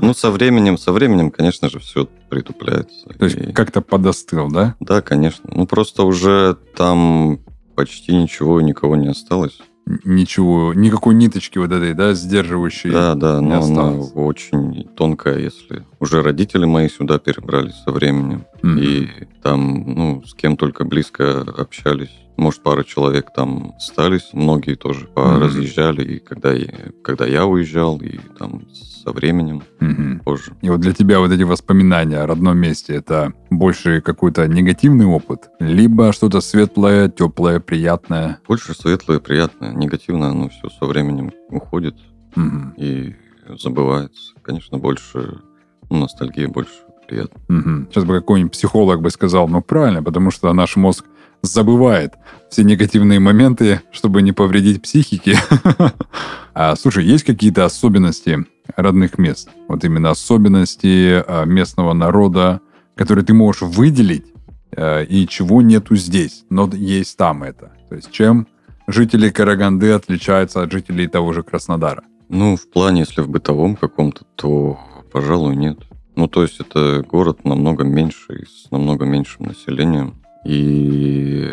Ну, 0.00 0.14
со 0.14 0.30
временем, 0.30 0.78
со 0.78 0.92
временем, 0.92 1.30
конечно 1.30 1.68
же, 1.68 1.78
все 1.78 2.06
притупляется. 2.28 3.08
То 3.18 3.24
есть 3.24 3.54
как-то 3.54 3.80
подостыл, 3.80 4.48
да? 4.50 4.76
Да, 4.80 5.00
конечно. 5.02 5.50
Ну, 5.52 5.66
просто 5.66 6.04
уже 6.04 6.56
там 6.76 7.40
почти 7.74 8.14
ничего 8.14 8.60
и 8.60 8.64
никого 8.64 8.96
не 8.96 9.08
осталось. 9.08 9.58
Ничего, 10.04 10.72
никакой 10.74 11.14
ниточки 11.14 11.58
вот 11.58 11.72
этой, 11.72 11.94
да, 11.94 12.14
сдерживающей. 12.14 12.90
Да, 12.90 13.14
да, 13.14 13.40
но 13.40 13.54
она 13.54 13.58
осталось. 13.58 14.12
очень 14.14 14.88
тонкая, 14.96 15.38
если 15.38 15.84
уже 15.98 16.22
родители 16.22 16.64
мои 16.64 16.88
сюда 16.88 17.18
перебрались 17.18 17.74
со 17.84 17.90
временем. 17.90 18.44
Мгм. 18.62 18.78
И 18.78 19.08
там, 19.42 19.84
ну, 19.94 20.22
с 20.24 20.34
кем 20.34 20.56
только 20.56 20.84
близко 20.84 21.40
общались. 21.40 22.10
Может, 22.36 22.62
пара 22.62 22.82
человек 22.82 23.26
там 23.34 23.74
остались, 23.76 24.30
многие 24.32 24.74
тоже 24.74 25.08
разъезжали. 25.14 26.02
И 26.14 26.18
когда 26.18 26.52
я, 26.52 26.68
когда 27.04 27.26
я 27.26 27.44
уезжал, 27.46 27.98
и 28.00 28.18
там 28.38 28.62
со 28.72 29.10
временем 29.12 29.62
Мгм. 29.80 30.20
позже. 30.20 30.52
И 30.62 30.70
вот 30.70 30.80
для 30.80 30.92
тебя 30.92 31.18
вот 31.18 31.30
эти 31.30 31.42
воспоминания 31.42 32.18
о 32.18 32.26
родном 32.26 32.56
месте, 32.56 32.94
это 32.94 33.32
больше 33.50 34.00
какой-то 34.00 34.46
негативный 34.48 35.06
опыт? 35.06 35.50
Либо 35.60 36.12
что-то 36.12 36.40
светлое, 36.40 37.08
теплое, 37.08 37.60
приятное? 37.60 38.38
Больше 38.48 38.74
светлое, 38.74 39.18
приятное. 39.18 39.72
Негативное, 39.74 40.28
оно 40.30 40.48
все 40.48 40.68
со 40.70 40.86
временем 40.86 41.32
уходит 41.50 41.96
Мгм. 42.34 42.74
и 42.78 43.14
забывается. 43.58 44.32
Конечно, 44.42 44.78
больше 44.78 45.40
ну, 45.90 46.00
ностальгия, 46.00 46.48
больше 46.48 46.72
приятно. 47.06 47.40
Мгм. 47.48 47.88
Сейчас 47.90 48.04
бы 48.04 48.14
какой-нибудь 48.14 48.52
психолог 48.52 49.00
бы 49.00 49.10
сказал, 49.10 49.48
ну 49.48 49.62
правильно, 49.62 50.02
потому 50.02 50.30
что 50.30 50.52
наш 50.52 50.76
мозг 50.76 51.04
забывает 51.42 52.14
все 52.50 52.64
негативные 52.64 53.18
моменты, 53.18 53.80
чтобы 53.90 54.22
не 54.22 54.32
повредить 54.32 54.82
психике. 54.82 55.38
А, 56.54 56.76
слушай, 56.76 57.02
есть 57.02 57.24
какие-то 57.24 57.64
особенности 57.64 58.44
родных 58.76 59.16
мест? 59.16 59.48
Вот 59.68 59.84
именно 59.84 60.10
особенности 60.10 61.24
а, 61.26 61.46
местного 61.46 61.94
народа, 61.94 62.60
которые 62.94 63.24
ты 63.24 63.32
можешь 63.32 63.62
выделить, 63.62 64.26
а, 64.76 65.00
и 65.00 65.26
чего 65.26 65.62
нету 65.62 65.96
здесь, 65.96 66.44
но 66.50 66.68
есть 66.74 67.16
там 67.16 67.42
это. 67.42 67.72
То 67.88 67.94
есть 67.94 68.10
чем 68.10 68.46
жители 68.86 69.30
Караганды 69.30 69.92
отличаются 69.92 70.60
от 70.60 70.70
жителей 70.70 71.08
того 71.08 71.32
же 71.32 71.42
Краснодара? 71.42 72.02
Ну, 72.28 72.56
в 72.56 72.68
плане, 72.68 73.00
если 73.00 73.22
в 73.22 73.30
бытовом 73.30 73.76
каком-то, 73.76 74.26
то, 74.36 74.78
пожалуй, 75.10 75.56
нет. 75.56 75.78
Ну, 76.14 76.28
то 76.28 76.42
есть 76.42 76.60
это 76.60 77.02
город 77.08 77.44
намного 77.44 77.84
меньше 77.84 78.44
с 78.46 78.70
намного 78.70 79.04
меньшим 79.04 79.46
населением. 79.46 80.22
И 80.44 81.50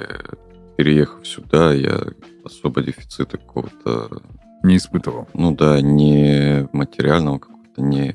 переехав 0.78 1.26
сюда, 1.28 1.74
я 1.74 2.00
особо 2.44 2.82
дефицита 2.82 3.38
какого-то, 3.38 4.22
Не 4.64 4.78
испытывал. 4.78 5.28
ну 5.34 5.56
да, 5.56 5.80
не 5.82 6.68
материального 6.74 7.40
какого-то, 7.40 7.82
не, 7.82 8.14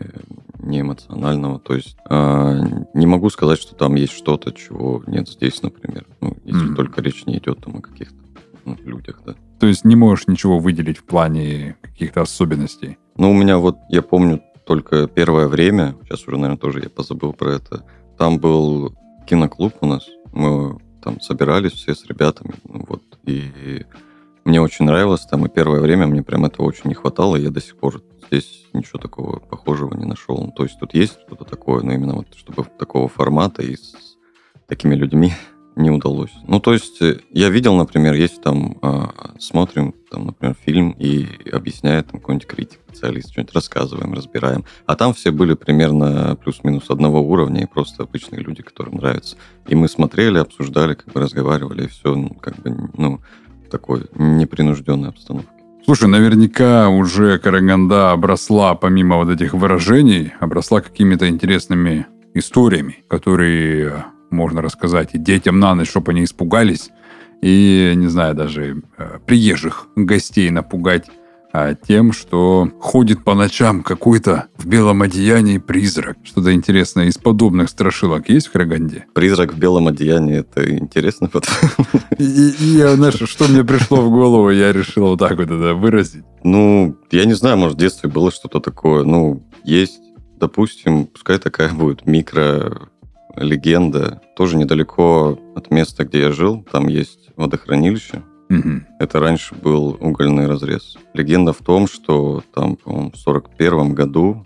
не 0.58 0.80
эмоционального. 0.80 1.58
То 1.60 1.74
есть 1.74 1.96
а, 2.08 2.54
не 2.92 3.06
могу 3.06 3.30
сказать, 3.30 3.58
что 3.60 3.74
там 3.74 3.94
есть 3.94 4.12
что-то, 4.12 4.52
чего 4.52 5.02
нет 5.06 5.28
здесь, 5.28 5.62
например. 5.62 6.06
Ну, 6.20 6.36
если 6.44 6.66
Мгм. 6.66 6.76
только 6.76 7.00
речь 7.00 7.24
не 7.26 7.38
идет 7.38 7.60
там 7.64 7.76
о 7.76 7.80
каких-то 7.80 8.16
ну, 8.66 8.76
людях, 8.84 9.20
да. 9.24 9.34
То 9.60 9.66
есть 9.66 9.84
не 9.84 9.96
можешь 9.96 10.26
ничего 10.26 10.58
выделить 10.58 10.98
в 10.98 11.04
плане 11.04 11.76
каких-то 11.80 12.22
особенностей. 12.22 12.98
Ну, 13.16 13.30
у 13.30 13.34
меня 13.34 13.58
вот, 13.58 13.76
я 13.88 14.02
помню 14.02 14.42
только 14.66 15.06
первое 15.06 15.49
время, 15.49 15.97
сейчас 16.04 16.26
уже, 16.26 16.37
наверное, 16.37 16.59
тоже 16.59 16.80
я 16.83 16.90
позабыл 16.90 17.33
про 17.33 17.54
это. 17.54 17.85
Там 18.18 18.38
был 18.38 18.94
киноклуб 19.26 19.75
у 19.80 19.87
нас, 19.87 20.06
мы 20.33 20.78
там 21.02 21.21
собирались 21.21 21.73
все 21.73 21.94
с 21.94 22.06
ребятами, 22.06 22.54
ну, 22.64 22.85
вот, 22.88 23.02
и 23.25 23.85
мне 24.44 24.61
очень 24.61 24.85
нравилось 24.85 25.25
там, 25.26 25.47
и 25.47 25.49
первое 25.49 25.80
время 25.80 26.06
мне 26.06 26.23
прям 26.23 26.44
этого 26.44 26.66
очень 26.66 26.88
не 26.88 26.94
хватало, 26.94 27.37
и 27.37 27.42
я 27.42 27.50
до 27.50 27.61
сих 27.61 27.76
пор 27.76 28.02
здесь 28.26 28.66
ничего 28.73 28.99
такого 28.99 29.38
похожего 29.38 29.94
не 29.94 30.04
нашел. 30.04 30.37
Ну, 30.38 30.52
то 30.52 30.64
есть 30.64 30.78
тут 30.78 30.94
есть 30.94 31.18
что-то 31.26 31.44
такое, 31.44 31.83
но 31.83 31.92
именно 31.92 32.14
вот 32.14 32.26
чтобы 32.37 32.64
такого 32.78 33.09
формата 33.09 33.62
и 33.62 33.76
с 33.76 34.16
такими 34.66 34.94
людьми 34.94 35.33
не 35.76 35.90
удалось. 35.90 36.33
Ну, 36.47 36.61
то 36.61 36.73
есть 36.73 37.02
э, 37.02 37.21
я 37.31 37.49
видел, 37.49 37.75
например, 37.76 38.14
есть 38.14 38.40
там, 38.43 38.78
а, 38.83 39.33
смотрим, 39.38 39.95
там, 40.11 40.26
например, 40.26 40.57
фильм 40.64 40.95
и 40.99 41.26
объясняет 41.50 42.11
там 42.11 42.21
какой-нибудь 42.21 42.47
критик, 42.47 42.81
специалист, 42.88 43.31
что-нибудь 43.31 43.54
рассказываем, 43.54 44.14
разбираем. 44.14 44.64
А 44.87 44.95
там 44.95 45.14
все 45.14 45.31
были 45.31 45.54
примерно 45.54 46.37
плюс-минус 46.43 46.90
одного 46.90 47.21
уровня 47.21 47.62
и 47.62 47.66
просто 47.66 48.04
обычные 48.04 48.43
люди, 48.43 48.62
которым 48.62 48.97
нравится. 48.97 49.37
И 49.66 49.75
мы 49.75 49.88
смотрели, 49.88 50.38
обсуждали, 50.38 50.95
как 50.95 51.12
бы 51.12 51.21
разговаривали, 51.21 51.85
и 51.85 51.88
все, 51.88 52.14
ну, 52.14 52.31
как 52.31 52.57
бы, 52.62 52.90
ну, 52.97 53.21
в 53.66 53.71
такой 53.71 54.07
непринужденной 54.14 55.09
обстановке. 55.09 55.49
Слушай, 55.85 56.09
наверняка 56.09 56.88
уже 56.88 57.38
Караганда 57.38 58.12
обросла, 58.12 58.75
помимо 58.75 59.16
вот 59.16 59.28
этих 59.28 59.52
выражений, 59.52 60.33
обросла 60.40 60.81
какими-то 60.81 61.28
интересными 61.28 62.07
историями, 62.33 63.04
которые 63.09 64.04
можно 64.34 64.60
рассказать 64.62 65.10
и 65.14 65.18
детям 65.18 65.58
на 65.58 65.74
ночь, 65.74 65.88
чтобы 65.88 66.12
они 66.12 66.24
испугались, 66.24 66.90
и, 67.40 67.92
не 67.96 68.08
знаю, 68.08 68.34
даже 68.34 68.82
э, 68.98 69.18
приезжих 69.26 69.86
гостей 69.96 70.50
напугать 70.50 71.06
а, 71.56 71.74
тем, 71.74 72.12
что 72.12 72.68
ходит 72.80 73.22
по 73.22 73.34
ночам 73.34 73.84
какой-то 73.84 74.46
в 74.56 74.66
белом 74.66 75.02
одеянии 75.02 75.58
призрак. 75.58 76.16
Что-то 76.24 76.52
интересное 76.52 77.06
из 77.06 77.16
подобных 77.16 77.68
страшилок 77.68 78.28
есть 78.28 78.48
в 78.48 78.52
Караганде? 78.52 79.06
Призрак 79.14 79.54
в 79.54 79.58
белом 79.58 79.86
одеянии, 79.86 80.38
это 80.38 80.68
интересно, 80.76 81.30
И, 82.18 82.24
и- 82.24 82.76
я, 82.78 82.96
знаешь, 82.96 83.20
что 83.26 83.46
мне 83.46 83.62
пришло 83.62 84.00
в 84.00 84.10
голову, 84.10 84.50
я 84.50 84.72
решил 84.72 85.06
вот 85.06 85.20
так 85.20 85.36
вот 85.36 85.48
это 85.48 85.74
выразить. 85.74 86.24
Ну, 86.42 86.96
я 87.12 87.24
не 87.24 87.34
знаю, 87.34 87.56
может, 87.56 87.76
в 87.76 87.80
детстве 87.80 88.10
было 88.10 88.32
что-то 88.32 88.58
такое. 88.58 89.04
Ну, 89.04 89.46
есть, 89.62 90.00
допустим, 90.40 91.06
пускай 91.06 91.38
такая 91.38 91.72
будет 91.72 92.04
микро-легенда. 93.34 94.20
Тоже 94.36 94.56
недалеко 94.56 95.38
от 95.54 95.70
места, 95.70 96.04
где 96.04 96.20
я 96.20 96.32
жил. 96.32 96.64
Там 96.70 96.88
есть 96.88 97.30
водохранилище. 97.36 98.22
Мгм. 98.48 98.86
Это 98.98 99.20
раньше 99.20 99.54
был 99.54 99.96
угольный 100.00 100.46
разрез. 100.46 100.96
Легенда 101.14 101.52
в 101.52 101.58
том, 101.58 101.88
что 101.88 102.42
там, 102.54 102.76
по-моему, 102.76 103.10
в 103.10 103.16
41 103.16 103.94
году, 103.94 104.44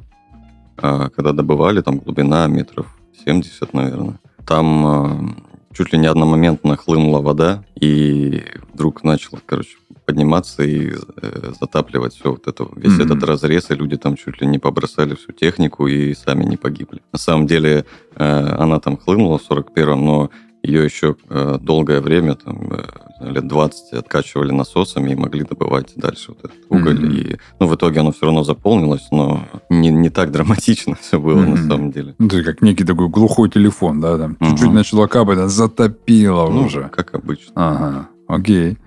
а, 0.77 1.09
когда 1.11 1.33
добывали, 1.33 1.81
там 1.81 1.99
глубина 1.99 2.47
метров 2.47 2.87
70, 3.25 3.75
наверное, 3.75 4.19
там 4.47 4.87
а, 4.87 5.35
чуть 5.73 5.93
ли 5.93 5.99
не 5.99 6.07
одномоментно 6.07 6.77
хлынула 6.77 7.21
вода, 7.21 7.65
и 7.75 8.45
вдруг 8.73 9.03
начал, 9.03 9.39
короче, 9.45 9.77
подниматься 10.13 10.63
и 10.63 10.91
э, 11.23 11.53
затапливать 11.61 12.15
все 12.15 12.31
вот 12.31 12.47
это, 12.49 12.67
весь 12.77 12.95
Мгм. 12.95 13.03
этот 13.05 13.23
разрез, 13.25 13.71
и 13.71 13.75
люди 13.75 13.99
там 13.99 14.17
чуть 14.17 14.41
ли 14.41 14.47
не 14.47 14.59
побросали 14.59 15.15
всю 15.15 15.33
технику 15.33 15.87
и 15.87 16.15
сами 16.15 16.45
не 16.45 16.57
погибли. 16.57 17.03
На 17.13 17.19
самом 17.19 17.47
деле 17.47 17.85
э, 18.17 18.25
она 18.59 18.81
там 18.81 18.97
хлынула 18.97 19.37
в 19.39 19.43
41-м, 19.51 20.03
но 20.05 20.31
ее 20.63 20.83
еще 20.85 21.15
э, 21.29 21.59
долгое 21.61 22.01
время, 22.01 22.35
там, 22.37 22.73
э, 22.73 23.31
лет 23.33 23.47
20, 23.47 23.93
откачивали 23.93 24.51
насосами 24.53 25.11
и 25.13 25.15
могли 25.15 25.45
добывать 25.45 25.93
дальше 25.97 26.29
вот 26.33 26.39
этот 26.39 26.57
уголь. 26.71 26.99
Мгм. 27.01 27.11
И, 27.13 27.37
ну, 27.61 27.67
в 27.67 27.75
итоге 27.75 28.01
оно 28.01 28.11
все 28.13 28.25
равно 28.27 28.45
заполнилось, 28.45 29.07
но 29.13 29.45
не, 29.69 29.91
не 29.91 30.09
так 30.09 30.31
драматично 30.33 30.95
все 31.01 31.21
было 31.21 31.41
на 31.41 31.57
Мгм. 31.57 31.69
самом 31.69 31.91
деле. 31.93 32.15
Ну, 32.19 32.29
то 32.31 32.37
есть 32.37 32.49
как 32.49 32.63
некий 32.63 32.85
такой 32.85 33.09
глухой 33.11 33.51
телефон, 33.51 34.01
да, 34.01 34.17
там 34.17 34.37
Мгм. 34.41 34.51
чуть-чуть 34.57 34.73
начало 34.73 35.07
капать, 35.07 35.39
а 35.39 35.49
затопило 35.49 36.49
Ну, 36.51 36.65
уже. 36.65 36.89
как 36.89 37.15
обычно. 37.15 37.53
Ага, 37.57 38.09
окей. 38.27 38.79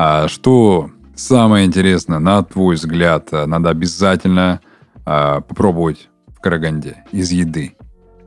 А 0.00 0.28
что 0.28 0.92
самое 1.16 1.66
интересное, 1.66 2.20
на 2.20 2.44
твой 2.44 2.76
взгляд, 2.76 3.30
а, 3.32 3.46
надо 3.46 3.70
обязательно 3.70 4.60
а, 5.04 5.40
попробовать 5.40 6.08
в 6.28 6.38
Караганде 6.40 7.02
из 7.10 7.32
еды? 7.32 7.74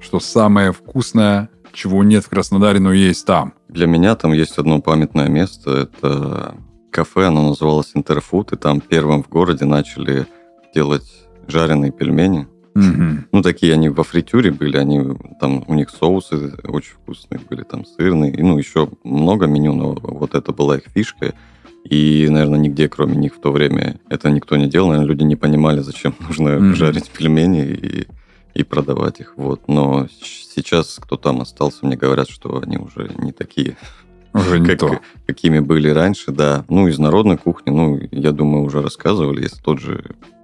Что 0.02 0.20
самое 0.20 0.74
вкусное, 0.74 1.50
чего 1.72 2.04
нет 2.04 2.26
в 2.26 2.30
Краснодаре, 2.30 2.82
но 2.82 2.92
есть 2.92 3.26
там? 3.26 3.54
Для 3.70 3.88
меня 3.88 4.18
там 4.18 4.34
есть 4.34 4.58
одно 4.58 4.82
памятное 4.82 5.30
место. 5.30 5.88
Это 5.90 6.56
кафе, 6.92 7.28
оно 7.28 7.48
называлось 7.48 7.92
Интерфуд, 7.94 8.52
и 8.52 8.58
там 8.58 8.82
первым 8.82 9.24
в 9.24 9.30
городе 9.30 9.64
начали 9.64 10.28
делать 10.76 11.10
жареные 11.48 11.94
пельмени. 11.94 12.50
Мгм. 12.74 13.28
Ну, 13.32 13.42
такие 13.42 13.74
они 13.74 13.88
во 13.88 14.04
фритюре 14.04 14.52
были, 14.52 14.76
они 14.76 15.18
там 15.40 15.64
у 15.68 15.74
них 15.74 15.90
соусы 15.90 16.54
очень 16.66 16.96
вкусные 16.96 17.40
были, 17.50 17.64
там 17.64 17.86
сырные, 17.86 18.34
и, 18.34 18.42
ну, 18.42 18.58
еще 18.58 18.90
много 19.06 19.46
меню, 19.46 19.74
но 19.74 19.94
вот 19.94 20.36
это 20.36 20.52
была 20.52 20.76
их 20.76 20.84
фишка. 20.94 21.34
И, 21.84 22.28
наверное, 22.30 22.60
нигде, 22.60 22.88
кроме 22.88 23.16
них, 23.16 23.36
в 23.36 23.40
то 23.42 23.52
время 23.52 24.00
это 24.10 24.30
никто 24.30 24.56
не 24.56 24.68
делал. 24.68 24.90
Наверное, 24.90 25.10
люди 25.10 25.24
не 25.24 25.36
понимали, 25.36 25.80
зачем 25.82 26.14
нужно 26.28 26.52
Мгм. 26.60 26.76
жарить 26.76 27.10
пельмени 27.10 27.66
и, 27.66 28.08
и 28.54 28.64
продавать 28.64 29.20
их. 29.20 29.34
Вот. 29.38 29.68
Но 29.68 30.08
сейчас, 30.22 31.00
кто 31.02 31.18
там 31.18 31.42
остался, 31.42 31.86
мне 31.86 31.98
говорят, 31.98 32.30
что 32.30 32.62
они 32.62 32.78
уже 32.78 33.12
не 33.18 33.32
такие, 33.32 33.78
Уже 34.34 34.60
не 34.60 34.66
как- 34.68 34.80
то. 34.80 35.00
какими 35.28 35.60
были 35.60 35.90
раньше, 35.90 36.32
да. 36.32 36.64
Ну, 36.70 36.88
из 36.88 36.98
народной 37.00 37.38
кухни, 37.38 37.72
ну, 37.72 38.00
я 38.12 38.32
думаю, 38.32 38.64
уже 38.64 38.82
рассказывали, 38.82 39.42
есть 39.44 39.62
тот 39.64 39.80
же 39.80 40.04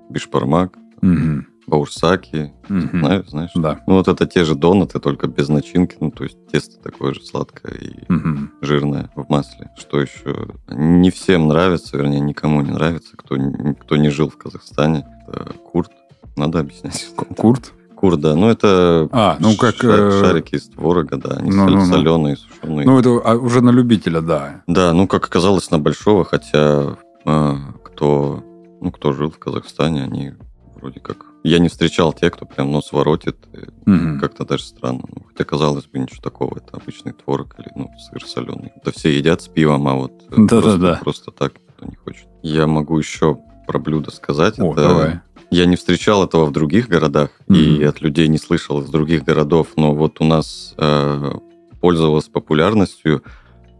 бишпармак, 0.09 0.73
Мгм. 1.01 1.47
Баурсаки, 1.67 2.53
Мгм. 2.69 2.99
знаешь, 3.01 3.29
знаешь? 3.29 3.51
Да. 3.55 3.79
Ну, 3.87 3.95
вот 3.95 4.07
это 4.07 4.25
те 4.25 4.43
же 4.45 4.55
донаты, 4.55 4.99
только 4.99 5.27
без 5.27 5.49
начинки. 5.49 5.97
Ну, 5.99 6.11
то 6.11 6.23
есть 6.23 6.37
тесто 6.51 6.81
такое 6.81 7.13
же 7.13 7.21
сладкое 7.23 7.73
и 7.75 8.05
Мгм. 8.11 8.53
жирное 8.61 9.09
в 9.15 9.29
масле. 9.29 9.69
Что 9.77 9.99
еще? 9.99 10.47
Не 10.69 11.11
всем 11.11 11.47
нравится, 11.49 11.97
вернее, 11.97 12.21
никому 12.21 12.61
не 12.61 12.71
нравится, 12.71 13.15
кто, 13.17 13.35
кто 13.81 13.97
не 13.97 14.09
жил 14.09 14.29
в 14.29 14.37
Казахстане. 14.37 15.05
Это 15.27 15.53
курт. 15.71 15.91
Надо 16.35 16.59
объяснять. 16.59 17.09
Курт? 17.37 17.73
Курт, 17.95 18.19
да. 18.21 18.35
Ну, 18.35 18.47
это 18.47 19.09
А, 19.11 19.37
ну 19.39 19.55
как... 19.57 19.75
ша- 19.75 19.87
э, 19.87 20.21
шарики 20.21 20.55
из 20.55 20.69
творога, 20.69 21.17
да. 21.17 21.37
Они 21.37 21.49
ну, 21.49 21.67
ну, 21.67 21.77
ну. 21.77 21.85
соленые, 21.85 22.37
сушеные. 22.37 22.85
Ну, 22.85 22.99
это 22.99 23.09
а, 23.25 23.35
уже 23.35 23.61
на 23.61 23.71
любителя, 23.71 24.21
да. 24.21 24.61
Да, 24.67 24.93
ну, 24.93 25.07
как 25.07 25.25
оказалось, 25.25 25.71
на 25.71 25.79
большого, 25.79 26.23
хотя 26.23 26.95
э, 27.25 27.53
кто, 27.83 28.43
ну, 28.81 28.91
кто 28.91 29.13
жил 29.13 29.31
в 29.31 29.39
Казахстане, 29.39 30.03
они 30.03 30.33
вроде 30.77 30.99
как... 30.99 31.17
Я 31.43 31.59
не 31.59 31.67
встречал 31.69 32.13
тех, 32.13 32.33
кто 32.33 32.45
прям 32.45 32.71
нос 32.71 32.91
воротит. 32.91 33.37
э, 33.53 33.65
Мгм. 33.85 34.19
Как-то 34.19 34.45
даже 34.45 34.63
странно. 34.63 35.01
Ну, 35.09 35.23
хотя, 35.27 35.43
казалось 35.43 35.85
бы, 35.85 35.99
ничего 35.99 36.21
такого. 36.21 36.57
Это 36.57 36.77
обычный 36.77 37.13
творог 37.13 37.55
или 37.59 37.69
ну, 37.75 37.89
сыр 37.99 38.25
соленый. 38.25 38.71
Это 38.75 38.91
все 38.91 39.09
едят 39.17 39.41
с 39.41 39.47
пивом, 39.47 39.87
а 39.87 39.93
вот 39.95 40.11
э, 40.29 40.35
Да-да-да. 40.37 40.99
просто, 41.01 41.03
просто 41.03 41.31
так 41.31 41.53
никто 41.67 41.85
не 41.85 41.95
хочет. 41.95 42.27
Я 42.43 42.67
могу 42.67 42.97
еще 42.97 43.37
про 43.67 43.79
блюдо 43.79 44.11
сказать. 44.11 44.59
О, 44.59 44.71
Это- 44.73 44.81
давай. 44.81 45.19
Я 45.49 45.65
не 45.65 45.77
встречал 45.77 46.25
этого 46.25 46.45
в 46.45 46.51
других 46.51 46.89
городах 46.89 47.29
и 47.47 47.77
Мгм. 47.79 47.87
от 47.89 48.01
людей 48.01 48.27
не 48.27 48.37
слышал 48.37 48.81
из 48.81 48.89
других 48.89 49.23
городов, 49.23 49.69
но 49.77 49.93
вот 49.95 50.19
у 50.19 50.25
нас 50.25 50.73
э, 50.77 51.31
пользовалось 51.79 52.25
популярностью 52.27 53.23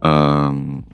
эм, 0.00 0.86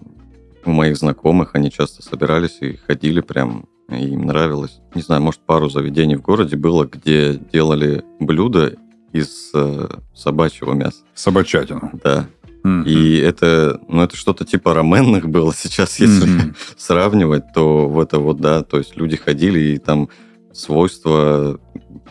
у 0.65 0.71
моих 0.71 0.97
знакомых. 0.97 1.51
Они 1.55 1.71
часто 1.71 2.03
собирались 2.03 2.59
и 2.61 2.77
ходили 2.77 3.21
прям, 3.21 3.67
и 3.91 4.07
им 4.09 4.23
нравилось. 4.27 4.81
Не 4.95 5.03
знаю, 5.03 5.23
может, 5.23 5.41
пару 5.41 5.69
заведений 5.69 6.17
в 6.17 6.23
городе 6.23 6.57
было, 6.57 6.85
где 6.85 7.35
делали 7.53 8.03
блюда 8.21 8.75
из 9.13 9.51
э, 9.55 9.89
собачьего 10.15 10.73
мяса. 10.73 10.99
Собачатину. 11.15 11.91
Да. 12.03 12.27
Мгм. 12.65 12.85
И 12.85 13.19
это, 13.19 13.79
ну, 13.89 14.03
это 14.03 14.17
что-то 14.17 14.45
типа 14.45 14.73
раменных 14.75 15.29
было 15.29 15.53
сейчас, 15.57 15.99
если 16.01 16.29
Мгм. 16.29 16.55
сравнивать, 16.77 17.45
то 17.55 17.89
в 17.89 18.01
это 18.01 18.19
вот, 18.19 18.39
да, 18.39 18.63
то 18.63 18.79
есть 18.79 18.97
люди 18.97 19.17
ходили, 19.17 19.75
и 19.75 19.79
там 19.79 20.09
свойства 20.55 21.61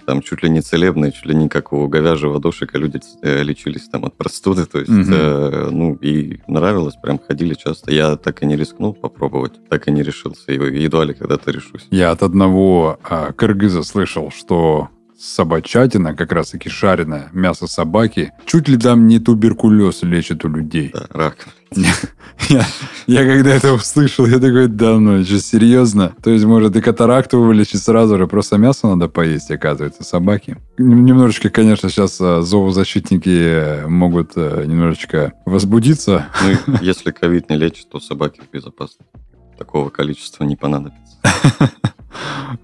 там 0.06 0.22
чуть 0.22 0.44
ли 0.44 0.50
не 0.50 0.62
целебные, 0.62 1.12
чуть 1.12 1.26
ли 1.26 1.36
не 1.36 1.50
как 1.50 1.74
у 1.74 1.88
говяжьего 1.88 2.40
душика 2.40 2.78
люди 2.78 3.00
э, 3.22 3.44
лечились 3.44 3.88
там 3.90 4.06
от 4.06 4.16
простуды, 4.16 4.66
то 4.66 4.80
есть, 4.80 4.92
Мгм. 4.92 5.14
э, 5.14 5.70
ну, 5.72 5.96
и 5.96 6.40
нравилось, 6.48 6.96
прям 7.02 7.20
ходили 7.20 7.54
часто. 7.54 7.92
Я 7.92 8.16
так 8.18 8.44
и 8.44 8.46
не 8.46 8.56
рискнул 8.56 8.94
попробовать, 8.94 9.54
так 9.70 9.88
и 9.88 9.92
не 9.92 10.04
решился, 10.04 10.52
и 10.52 10.84
едва 10.84 11.06
ли 11.06 11.14
когда-то 11.14 11.52
решусь. 11.52 11.88
Я 11.92 12.12
от 12.12 12.24
одного 12.24 13.00
а, 13.04 13.32
кыргыза 13.32 13.84
слышал, 13.84 14.32
что 14.32 14.90
собачатина, 15.24 16.16
как 16.16 16.32
раз 16.32 16.52
таки 16.52 16.70
шареное 16.70 17.30
мясо 17.32 17.68
собаки, 17.68 18.34
чуть 18.46 18.68
ли 18.68 18.78
там 18.78 19.08
не 19.08 19.20
туберкулез 19.20 20.04
лечит 20.04 20.44
у 20.44 20.50
людей. 20.50 20.92
Да, 20.94 21.08
рак. 21.12 21.38
Я, 22.50 22.66
я 23.08 23.26
когда 23.26 23.52
это 23.52 23.74
услышал, 23.74 24.26
я 24.26 24.40
такой, 24.40 24.68
да 24.68 25.00
ну, 25.00 25.24
что, 25.24 25.40
серьезно? 25.40 26.14
То 26.22 26.30
есть, 26.30 26.44
может, 26.46 26.76
и 26.76 26.82
катаракту 26.82 27.40
вылечить 27.40 27.82
сразу 27.82 28.18
же, 28.18 28.28
просто 28.28 28.58
мясо 28.58 28.88
надо 28.88 29.08
поесть, 29.08 29.50
оказывается, 29.50 30.04
собаки. 30.04 30.58
Нем- 30.78 31.06
Немножечко, 31.06 31.50
конечно, 31.50 31.90
сейчас 31.90 32.20
а, 32.20 32.42
зоозащитники 32.42 33.30
э, 33.30 33.88
могут 33.88 34.32
э, 34.36 34.66
немножечко 34.66 35.34
возбудиться. 35.46 36.28
Ну, 36.68 36.78
если 36.82 37.12
ковид 37.12 37.50
не 37.50 37.58
лечит, 37.58 37.90
то 37.90 38.00
собаки 38.00 38.42
безопасны. 38.52 39.06
Такого 39.58 39.90
количества 39.90 40.44
не 40.44 40.56
понадобится. 40.56 41.18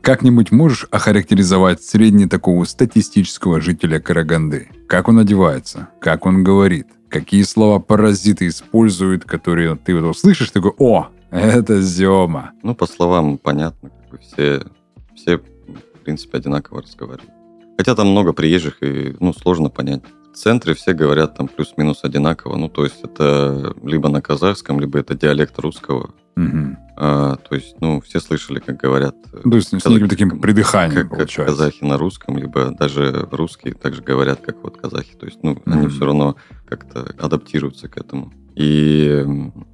Как-нибудь 0.01 0.51
можешь 0.51 0.87
охарактеризовать 0.91 1.83
средний 1.83 2.27
такого 2.27 2.63
статистического 2.65 3.61
жителя 3.61 3.99
Караганды? 3.99 4.69
Как 4.87 5.07
он 5.07 5.19
одевается? 5.19 5.89
Как 5.99 6.25
он 6.25 6.43
говорит? 6.43 6.87
Какие 7.09 7.43
слова 7.43 7.79
паразиты 7.79 8.47
используют, 8.47 9.25
которые 9.25 9.75
ты 9.75 9.95
вот 9.95 10.09
услышишь, 10.09 10.51
такой, 10.51 10.73
о, 10.77 11.07
это 11.31 11.81
Зема. 11.81 12.51
Ну, 12.63 12.75
по 12.75 12.85
словам 12.85 13.37
понятно, 13.37 13.89
как 13.89 14.09
бы 14.11 14.19
все, 14.19 14.63
все, 15.15 15.37
в 15.37 16.03
принципе, 16.03 16.37
одинаково 16.37 16.81
разговаривают. 16.81 17.31
Хотя 17.77 17.95
там 17.95 18.09
много 18.09 18.33
приезжих, 18.33 18.83
и, 18.83 19.15
ну, 19.19 19.33
сложно 19.33 19.69
понять. 19.69 20.01
В 20.39 20.41
центре 20.41 20.73
все 20.73 20.93
говорят 20.93 21.35
там 21.35 21.49
плюс-минус 21.49 21.99
одинаково. 22.05 22.55
Ну, 22.55 22.69
то 22.69 22.85
есть 22.85 23.01
это 23.03 23.75
либо 23.83 24.07
на 24.07 24.21
казахском, 24.21 24.79
либо 24.79 24.97
это 24.97 25.13
диалект 25.13 25.59
русского. 25.59 26.11
Мгм. 26.37 26.77
А, 26.95 27.35
то 27.35 27.55
есть, 27.55 27.75
ну, 27.81 27.99
все 27.99 28.21
слышали, 28.21 28.59
как 28.59 28.77
говорят 28.77 29.17
э, 29.33 29.41
То 29.41 29.55
есть 29.57 29.67
с 29.67 29.73
Казах- 29.73 29.89
неким 29.95 30.07
таким 30.07 30.39
придыханием, 30.39 30.93
как, 31.01 31.09
как 31.09 31.17
получается. 31.17 31.53
казахи 31.57 31.83
на 31.83 31.97
русском, 31.97 32.37
либо 32.37 32.71
даже 32.71 33.27
русские 33.31 33.73
также 33.73 34.01
говорят, 34.01 34.39
как 34.39 34.63
вот 34.63 34.77
казахи. 34.77 35.13
То 35.19 35.25
есть, 35.25 35.39
ну, 35.43 35.61
они 35.65 35.81
Мгм. 35.87 35.89
все 35.89 36.05
равно 36.05 36.37
как-то 36.65 37.13
адаптируются 37.19 37.89
к 37.89 37.97
этому. 37.97 38.31
И 38.55 39.25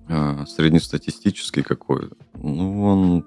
а, 0.10 0.48
среднестатистический 0.48 1.62
какой? 1.62 2.10
Ну, 2.42 2.84
он, 2.86 3.26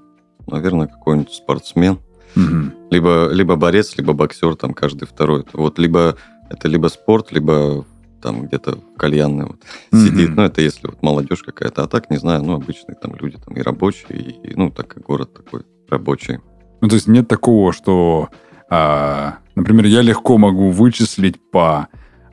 наверное, 0.48 0.88
какой-нибудь 0.88 1.31
спортсмен. 1.33 1.98
Мгм. 2.35 2.74
Либо, 2.90 3.29
либо 3.31 3.55
борец, 3.57 3.96
либо 3.96 4.12
боксер, 4.12 4.57
там 4.57 4.74
каждый 4.74 5.07
второй. 5.07 5.44
Вот 5.53 5.79
либо 5.79 6.16
это 6.51 6.69
либо 6.69 6.89
спорт, 6.89 7.33
либо 7.33 7.85
там 8.21 8.47
где-то 8.47 8.73
в 8.77 8.97
кальянной 8.99 9.47
вот 9.47 9.63
Мгм. 9.93 10.07
сидит. 10.07 10.31
Ну, 10.37 10.43
это 10.43 10.61
если 10.61 10.87
вот 10.89 11.03
молодежь 11.03 11.43
какая-то. 11.43 11.85
А 11.85 11.87
так, 11.87 12.11
не 12.11 12.17
знаю, 12.17 12.43
ну, 12.43 12.55
обычные 12.55 12.97
там 12.97 13.15
люди 13.15 13.37
там 13.45 13.55
и 13.57 13.63
рабочие, 13.63 14.19
и, 14.21 14.55
ну, 14.57 14.71
так 14.71 14.89
как 14.89 15.05
город 15.05 15.33
такой 15.35 15.63
рабочий. 15.89 16.39
Ну, 16.81 16.89
то 16.89 16.95
есть 16.97 17.07
нет 17.09 17.29
такого, 17.29 17.73
что, 17.73 18.29
а, 18.71 19.39
например, 19.55 19.87
я 19.87 20.03
легко 20.03 20.37
могу 20.39 20.71
вычислить 20.71 21.41
по 21.51 21.89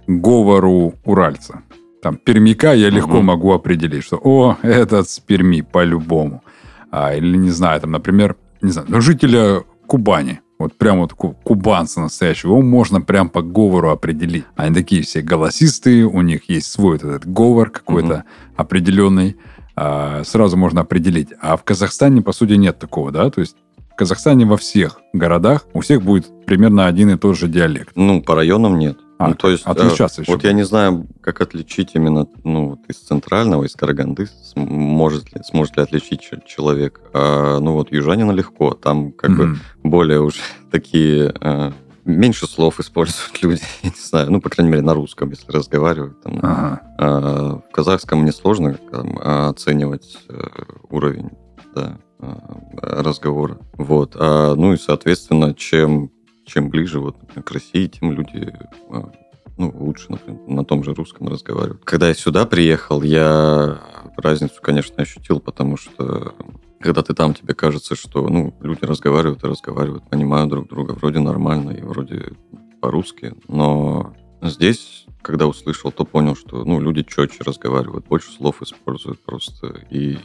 говору 0.07 0.93
уральца. 1.05 1.61
Там, 2.01 2.17
пермяка 2.17 2.73
я 2.73 2.89
легко 2.89 3.17
Мгм. 3.17 3.25
могу 3.25 3.51
определить, 3.53 4.03
что, 4.03 4.19
о, 4.23 4.57
этот 4.61 5.09
с 5.09 5.19
Перми 5.19 5.61
по-любому. 5.61 6.43
А, 6.91 7.15
или, 7.15 7.37
не 7.37 7.49
знаю, 7.49 7.81
там, 7.81 7.91
например, 7.91 8.35
не 8.61 8.71
знаю, 8.71 8.87
ну, 8.89 9.01
жителя 9.01 9.63
Кубани, 9.87 10.39
вот 10.57 10.77
прям 10.77 10.99
вот 10.99 11.13
ку- 11.13 11.35
кубанца 11.43 11.99
настоящего, 12.01 12.51
его 12.51 12.61
можно 12.61 13.01
прям 13.01 13.29
по 13.29 13.41
говору 13.41 13.89
определить. 13.89 14.45
Они 14.55 14.73
такие 14.73 15.01
все 15.03 15.21
голосистые, 15.21 16.05
у 16.05 16.21
них 16.21 16.49
есть 16.49 16.71
свой 16.71 16.93
вот 16.97 17.03
этот 17.03 17.27
говор 17.27 17.69
какой-то 17.69 18.23
определенный. 18.55 19.35
а, 19.77 20.23
сразу 20.23 20.55
можно 20.55 20.81
определить. 20.81 21.29
А 21.41 21.57
в 21.57 21.63
Казахстане, 21.65 22.21
по 22.21 22.31
сути, 22.31 22.53
нет 22.53 22.79
такого, 22.79 23.11
да? 23.11 23.29
То 23.29 23.41
есть 23.41 23.57
в 23.91 23.95
Казахстане 23.97 24.45
во 24.45 24.55
всех 24.55 24.99
городах 25.11 25.65
у 25.73 25.81
всех 25.81 26.01
будет 26.01 26.45
примерно 26.45 26.87
один 26.87 27.09
и 27.09 27.17
тот 27.17 27.37
же 27.37 27.47
диалект. 27.49 27.91
Ну, 27.95 28.21
по 28.21 28.35
районам 28.35 28.79
нет. 28.79 28.97
А, 29.17 29.29
ну, 29.29 29.35
то 29.35 29.49
есть, 29.49 29.65
отличаться 29.65 30.21
э, 30.21 30.23
еще 30.23 30.33
Вот 30.33 30.43
я 30.43 30.51
не 30.53 30.63
знаю, 30.63 31.07
как 31.21 31.39
отличить 31.41 31.91
именно 31.93 32.27
ну, 32.43 32.69
вот 32.71 32.79
из 32.89 32.97
центрального, 32.97 33.63
из 33.63 33.73
Караганды, 33.73 34.27
см- 34.27 34.69
может 34.69 35.33
ли, 35.33 35.41
сможет 35.43 35.77
ли 35.77 35.83
отличить 35.83 36.21
человек. 36.45 36.99
А, 37.13 37.59
ну, 37.59 37.73
вот 37.73 37.91
южанина 37.91 38.31
легко. 38.31 38.73
Там 38.73 39.11
как 39.13 39.31
бы 39.37 39.45
Мгм. 39.47 39.59
более 39.83 40.19
уже 40.21 40.39
такие... 40.71 41.33
э, 41.39 41.71
меньше 42.03 42.45
слов 42.45 42.79
используют 42.79 43.31
люди, 43.41 43.61
я 43.83 43.89
не 43.89 43.95
знаю. 43.97 44.31
Ну, 44.31 44.41
по 44.41 44.49
крайней 44.49 44.71
мере, 44.71 44.83
на 44.83 44.93
русском, 44.93 45.29
если 45.29 45.49
разговаривать. 45.51 46.19
Там, 46.21 46.39
Ага. 46.43 46.81
А, 46.97 47.61
в 47.67 47.71
казахском 47.71 48.19
мне 48.19 48.31
сложно 48.33 48.73
там, 48.91 49.17
оценивать 49.19 50.17
э, 50.29 50.41
уровень 50.89 51.29
да, 51.73 51.97
э, 52.19 52.35
разговора. 52.81 53.57
Вот. 53.73 54.15
А, 54.19 54.55
ну 54.55 54.73
и, 54.73 54.77
соответственно, 54.77 55.53
чем, 55.53 56.11
чем 56.45 56.69
ближе 56.69 56.99
вот, 56.99 57.17
к 57.33 57.51
России, 57.51 57.87
тем 57.87 58.11
люди 58.11 58.53
э, 58.89 59.01
ну, 59.57 59.71
лучше, 59.73 60.07
например, 60.09 60.41
на 60.47 60.65
том 60.65 60.83
же 60.83 60.93
русском 60.93 61.27
разговаривают. 61.27 61.83
Когда 61.85 62.09
я 62.09 62.13
сюда 62.13 62.45
приехал, 62.45 63.01
я 63.01 63.79
разницу, 64.17 64.61
конечно, 64.61 64.95
ощутил, 65.01 65.39
потому 65.39 65.77
что 65.77 66.33
когда 66.79 67.01
ты 67.01 67.13
там, 67.13 67.33
тебе 67.33 67.53
кажется, 67.53 67.95
что 67.95 68.27
ну, 68.27 68.53
люди 68.61 68.83
разговаривают 68.83 69.43
и 69.43 69.47
разговаривают, 69.47 70.09
понимают 70.09 70.49
друг 70.49 70.67
друга, 70.67 70.91
вроде 70.91 71.19
нормально 71.19 71.71
и 71.71 71.81
вроде 71.81 72.33
по-русски, 72.81 73.33
но 73.47 74.13
здесь, 74.41 75.05
когда 75.21 75.47
услышал, 75.47 75.91
то 75.91 76.05
понял, 76.05 76.35
что 76.35 76.63
ну, 76.63 76.79
люди 76.79 77.03
четче 77.03 77.39
разговаривают, 77.43 78.07
больше 78.07 78.31
слов 78.31 78.61
используют 78.61 79.23
просто 79.23 79.81
и 79.89 80.17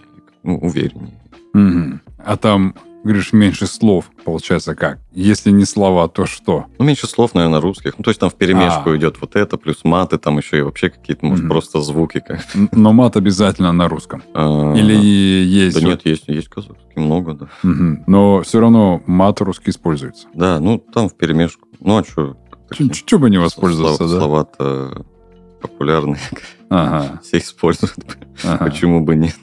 ну, 0.42 0.59
увереннее. 0.59 1.22
Мгм. 1.54 2.02
А 2.18 2.37
там, 2.37 2.74
говоришь, 3.02 3.32
меньше 3.32 3.66
слов, 3.66 4.10
получается 4.24 4.74
как? 4.74 4.98
Если 5.12 5.50
не 5.50 5.64
слова, 5.64 6.06
то 6.08 6.26
что? 6.26 6.66
Ну, 6.78 6.84
меньше 6.84 7.06
слов, 7.06 7.34
наверное, 7.34 7.60
русских. 7.60 7.94
Ну, 7.96 8.04
то 8.04 8.10
есть 8.10 8.20
там 8.20 8.28
в 8.30 8.34
перемешку 8.34 8.90
А. 8.90 8.96
идет 8.96 9.16
вот 9.20 9.36
это, 9.36 9.56
плюс 9.56 9.84
маты, 9.84 10.18
там 10.18 10.38
еще 10.38 10.58
и 10.58 10.62
вообще 10.62 10.90
какие-то, 10.90 11.24
может, 11.24 11.44
Мгм. 11.44 11.50
просто 11.50 11.80
звуки. 11.80 12.22
Как, 12.26 12.40
Но 12.72 12.92
мат 12.92 13.16
обязательно 13.16 13.72
на 13.72 13.88
русском. 13.88 14.22
а, 14.34 14.74
Или 14.74 14.94
есть... 14.94 15.74
Да 15.76 15.80
вот- 15.80 15.88
нет, 15.88 16.00
есть, 16.04 16.24
есть 16.28 16.48
казахский, 16.48 16.76
много, 16.96 17.34
да. 17.34 17.48
Но 17.62 18.42
все 18.42 18.60
равно 18.60 19.02
мат 19.06 19.40
русский 19.40 19.70
используется. 19.70 20.28
Да, 20.34 20.60
ну, 20.60 20.78
там 20.78 21.08
в 21.08 21.14
перемешку. 21.16 21.66
Ну, 21.80 21.96
а 21.98 22.04
что? 22.04 22.36
Чего 23.06 23.22
бы 23.22 23.30
не 23.30 23.38
воспользоваться, 23.38 24.04
да? 24.06 24.18
Слова-то 24.18 25.04
популярные, 25.60 26.18
Ага, 26.68 27.20
все 27.22 27.38
используют. 27.38 27.94
ага. 28.44 28.64
Почему 28.66 29.04
бы 29.04 29.16
нет? 29.16 29.34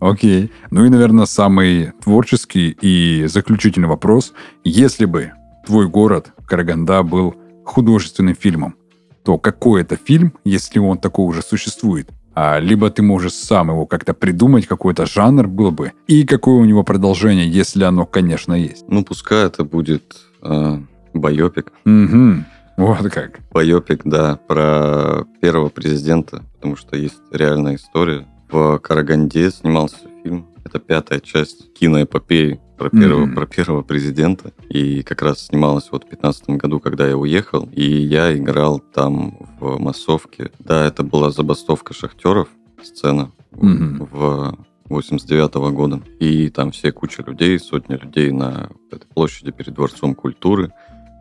Окей. 0.00 0.52
Ну 0.70 0.84
и, 0.84 0.90
наверное, 0.90 1.26
самый 1.26 1.92
творческий 2.02 2.76
и 2.80 3.26
заключительный 3.26 3.88
вопрос. 3.88 4.32
Если 4.64 5.04
бы 5.04 5.32
твой 5.66 5.88
город, 5.88 6.32
Караганда, 6.46 7.02
был 7.02 7.34
художественным 7.64 8.34
фильмом, 8.34 8.76
то 9.24 9.38
какой 9.38 9.82
это 9.82 9.96
фильм, 9.96 10.34
если 10.44 10.78
он 10.78 10.98
такой 10.98 11.26
уже 11.26 11.42
существует? 11.42 12.10
А, 12.34 12.58
либо 12.60 12.90
ты 12.90 13.02
можешь 13.02 13.32
сам 13.32 13.70
его 13.70 13.86
как-то 13.86 14.12
придумать, 14.12 14.66
какой-то 14.66 15.06
жанр 15.06 15.48
был 15.48 15.70
бы, 15.70 15.92
и 16.06 16.24
какое 16.26 16.56
у 16.56 16.64
него 16.66 16.84
продолжение, 16.84 17.48
если 17.48 17.82
оно, 17.84 18.04
конечно, 18.04 18.52
есть. 18.52 18.84
Ну, 18.88 19.04
пускай 19.04 19.46
это 19.46 19.64
будет 19.64 20.16
э, 20.42 20.78
байопик. 21.14 21.72
Угу. 21.86 22.44
Вот 22.76 23.10
как. 23.10 23.40
Байопик, 23.50 24.02
да, 24.04 24.38
про 24.46 25.24
первого 25.40 25.70
президента, 25.70 26.44
потому 26.54 26.76
что 26.76 26.96
есть 26.96 27.22
реальная 27.32 27.76
история. 27.76 28.26
В 28.48 28.78
Караганде 28.78 29.50
снимался 29.50 29.98
фильм. 30.22 30.46
Это 30.64 30.78
пятая 30.78 31.20
часть 31.20 31.72
киноэпопеи 31.74 32.60
про 32.76 32.90
первого, 32.90 33.26
Мгм. 33.26 33.34
про 33.34 33.46
первого 33.46 33.82
президента. 33.82 34.52
И 34.68 35.02
как 35.02 35.22
раз 35.22 35.46
снималась 35.46 35.88
вот 35.90 36.04
в 36.04 36.08
2015 36.08 36.56
году, 36.56 36.80
когда 36.80 37.06
я 37.08 37.16
уехал. 37.16 37.68
И 37.72 37.82
я 37.84 38.36
играл 38.36 38.78
там 38.80 39.38
в 39.60 39.78
массовке. 39.80 40.50
Да, 40.58 40.86
это 40.86 41.02
была 41.02 41.30
забастовка 41.30 41.94
шахтеров, 41.94 42.48
сцена 42.82 43.30
Мгм. 43.52 44.08
в 44.12 44.56
89 44.88 45.70
года. 45.72 46.00
И 46.20 46.50
там 46.50 46.70
все 46.70 46.92
куча 46.92 47.22
людей, 47.26 47.58
сотни 47.58 47.94
людей 47.96 48.30
на 48.30 48.68
этой 48.92 49.06
площади 49.14 49.50
перед 49.50 49.74
Дворцом 49.74 50.14
культуры. 50.14 50.72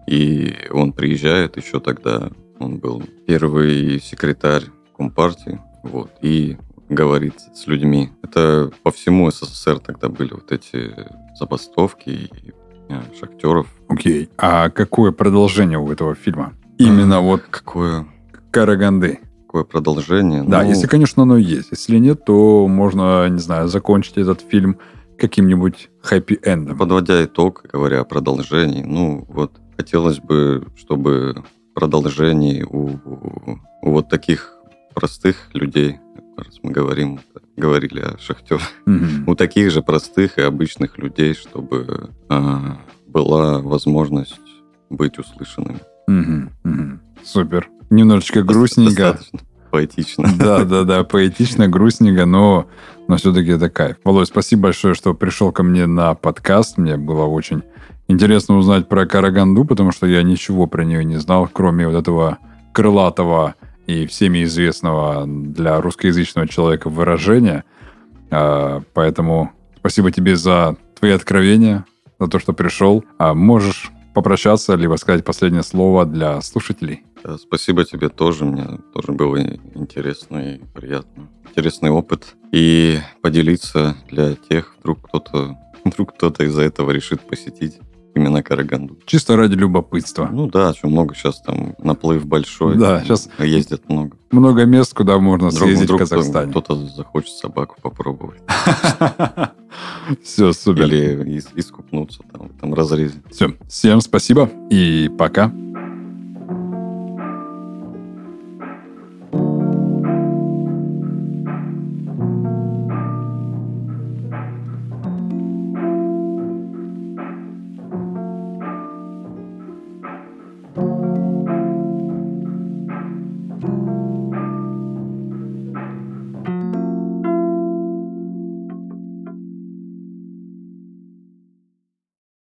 И 0.07 0.53
он 0.71 0.93
приезжает 0.93 1.57
еще 1.57 1.79
тогда, 1.79 2.29
он 2.59 2.77
был 2.77 3.01
первый 3.25 3.99
секретарь 3.99 4.63
Компартии, 4.95 5.59
вот, 5.83 6.11
и 6.21 6.57
говорит 6.89 7.36
с 7.54 7.67
людьми. 7.67 8.10
Это 8.21 8.71
по 8.84 8.91
всему 8.91 9.30
СССР 9.32 9.80
тогда 9.80 10.10
были 10.10 10.34
вот 10.34 10.52
эти 10.52 10.91
забастовки 11.36 12.10
и 12.10 12.30
э, 12.89 13.02
шахтеров. 13.19 13.67
Окей. 13.88 14.30
А 14.38 14.69
какое 14.69 15.12
продолжение 15.12 15.80
у 15.80 15.91
этого 15.91 16.15
фильма? 16.15 16.54
Именно 16.78 17.21
вот 17.21 17.41
Какое, 17.50 18.06
Караганды. 18.52 19.19
какое 19.48 19.63
продолжение? 19.63 20.43
Да, 20.43 20.62
Ну, 20.63 20.69
если, 20.69 20.88
конечно, 20.88 21.24
оно 21.24 21.38
есть. 21.38 21.69
Если 21.71 21.98
нет, 21.98 22.26
то 22.26 22.67
можно, 22.67 23.28
не 23.30 23.39
знаю, 23.39 23.67
закончить 23.67 24.17
этот 24.17 24.41
фильм 24.41 24.78
каким-нибудь 25.17 25.89
хэппи-эндом. 26.04 26.78
Подводя 26.78 27.24
итог, 27.24 27.63
говоря 27.71 28.02
о 28.02 28.04
продолжении, 28.04 28.84
ну 28.84 29.26
вот 29.30 29.54
хотелось 29.78 30.19
бы, 30.19 30.67
чтобы 30.76 31.43
продолжений 31.74 32.63
у- 32.63 33.00
у 33.82 33.91
вот 33.91 34.10
таких 34.10 34.58
простых 34.93 35.50
людей, 35.54 36.00
раз 36.38 36.60
мы 36.63 36.71
говорим, 36.71 37.19
говорили 37.58 38.00
о 38.02 38.17
шахтерах, 38.19 38.63
Мгм. 38.86 39.28
у 39.28 39.36
таких 39.36 39.71
же 39.71 39.82
простых 39.82 40.38
и 40.38 40.41
обычных 40.41 40.98
людей, 40.98 41.34
чтобы 41.34 42.10
а, 42.30 42.78
была 43.08 43.60
возможность 43.60 44.39
быть 44.89 45.17
услышанными. 45.17 45.80
Мгм. 46.08 46.52
Мгм. 46.63 47.02
Супер. 47.24 47.69
Немножечко 47.89 48.43
грустненько. 48.43 49.13
Достаточно 49.13 49.39
поэтично. 49.71 50.30
Да, 50.38 50.63
да, 50.63 50.84
да, 50.84 51.04
поэтично, 51.04 51.67
грустненько, 51.69 52.26
но, 52.26 52.67
но 53.08 53.17
все-таки 53.17 53.52
это 53.52 53.69
кайф. 53.69 53.98
Володь, 54.04 54.28
спасибо 54.28 54.63
большое, 54.63 54.93
что 54.95 55.13
пришел 55.13 55.52
ко 55.52 55.63
мне 55.63 55.86
на 55.86 56.13
подкаст. 56.13 56.78
Мне 56.78 56.98
было 56.98 57.26
очень 57.26 57.63
интересно 58.08 58.58
узнать 58.58 58.88
про 58.88 59.06
Караганду, 59.06 59.65
потому 59.65 59.91
что 59.91 60.06
я 60.08 60.24
ничего 60.24 60.67
про 60.67 60.84
нее 60.86 61.04
не 61.04 61.17
знал, 61.17 61.50
кроме 61.52 61.88
вот 61.88 61.95
этого 61.95 62.38
крылатого 62.74 63.56
и 63.88 64.06
всеми 64.06 64.43
известного 64.43 65.26
для 65.28 65.82
русскоязычного 65.82 66.48
человека 66.48 66.89
выражения. 66.89 67.63
А, 68.32 68.82
Поэтому 68.93 69.52
спасибо 69.78 70.12
тебе 70.12 70.36
за 70.36 70.76
твои 71.00 71.12
откровения, 71.12 71.86
за 72.19 72.28
то, 72.28 72.39
что 72.39 72.54
пришел. 72.54 73.04
А 73.17 73.34
Можешь 73.34 73.91
попрощаться, 74.13 74.76
либо 74.76 74.95
сказать 74.95 75.26
последнее 75.26 75.63
слово 75.63 76.06
для 76.06 76.41
слушателей. 76.41 77.04
Да, 77.24 77.38
Спасибо 77.38 77.84
тебе 77.86 78.10
тоже, 78.10 78.45
мне 78.45 78.80
тоже 78.93 79.12
было 79.12 79.38
интересно 79.74 80.56
и 80.56 80.60
приятно. 80.74 81.30
Интересный 81.50 81.89
опыт. 81.89 82.36
И 82.52 83.00
поделиться 83.21 83.95
для 84.10 84.36
тех, 84.36 84.76
вдруг 84.80 85.08
кто-то 85.08 85.58
вдруг 85.86 86.15
кто-то 86.15 86.43
из-за 86.43 86.63
этого 86.63 86.91
решит 86.91 87.21
посетить 87.21 87.80
именно 88.15 88.41
Караганду. 88.41 88.97
Чисто 89.06 89.36
ради 89.36 89.54
любопытства. 89.56 90.30
Ну 90.32 90.47
да, 90.47 90.73
что 90.73 90.88
много 90.88 91.13
сейчас 91.15 91.41
там 91.41 91.75
наплыв 91.84 92.25
большой. 92.25 92.78
Да, 92.78 92.97
там 92.99 93.06
щас- 93.08 93.30
ездят 93.39 93.88
много. 93.89 94.17
Много 94.32 94.65
мест, 94.65 94.93
куда 94.93 95.17
можно 95.19 95.49
Вдруг, 95.49 95.63
съездить 95.63 95.86
вдруг 95.86 96.01
в 96.01 96.10
Казахстане. 96.10 96.51
кто-то 96.51 96.75
захочет 96.88 97.30
собаку 97.36 97.75
попробовать. 97.82 98.39
Все, 100.23 100.54
супер. 100.54 100.86
Или 100.86 101.38
ис- 101.38 101.49
искупнуться 101.56 102.21
там 102.32 102.47
в 102.49 102.56
этом 102.58 102.73
разрезе. 102.73 103.21
Все. 103.32 103.54
Всем 103.67 104.01
спасибо 104.01 104.49
и 104.69 105.10
пока. 105.17 105.51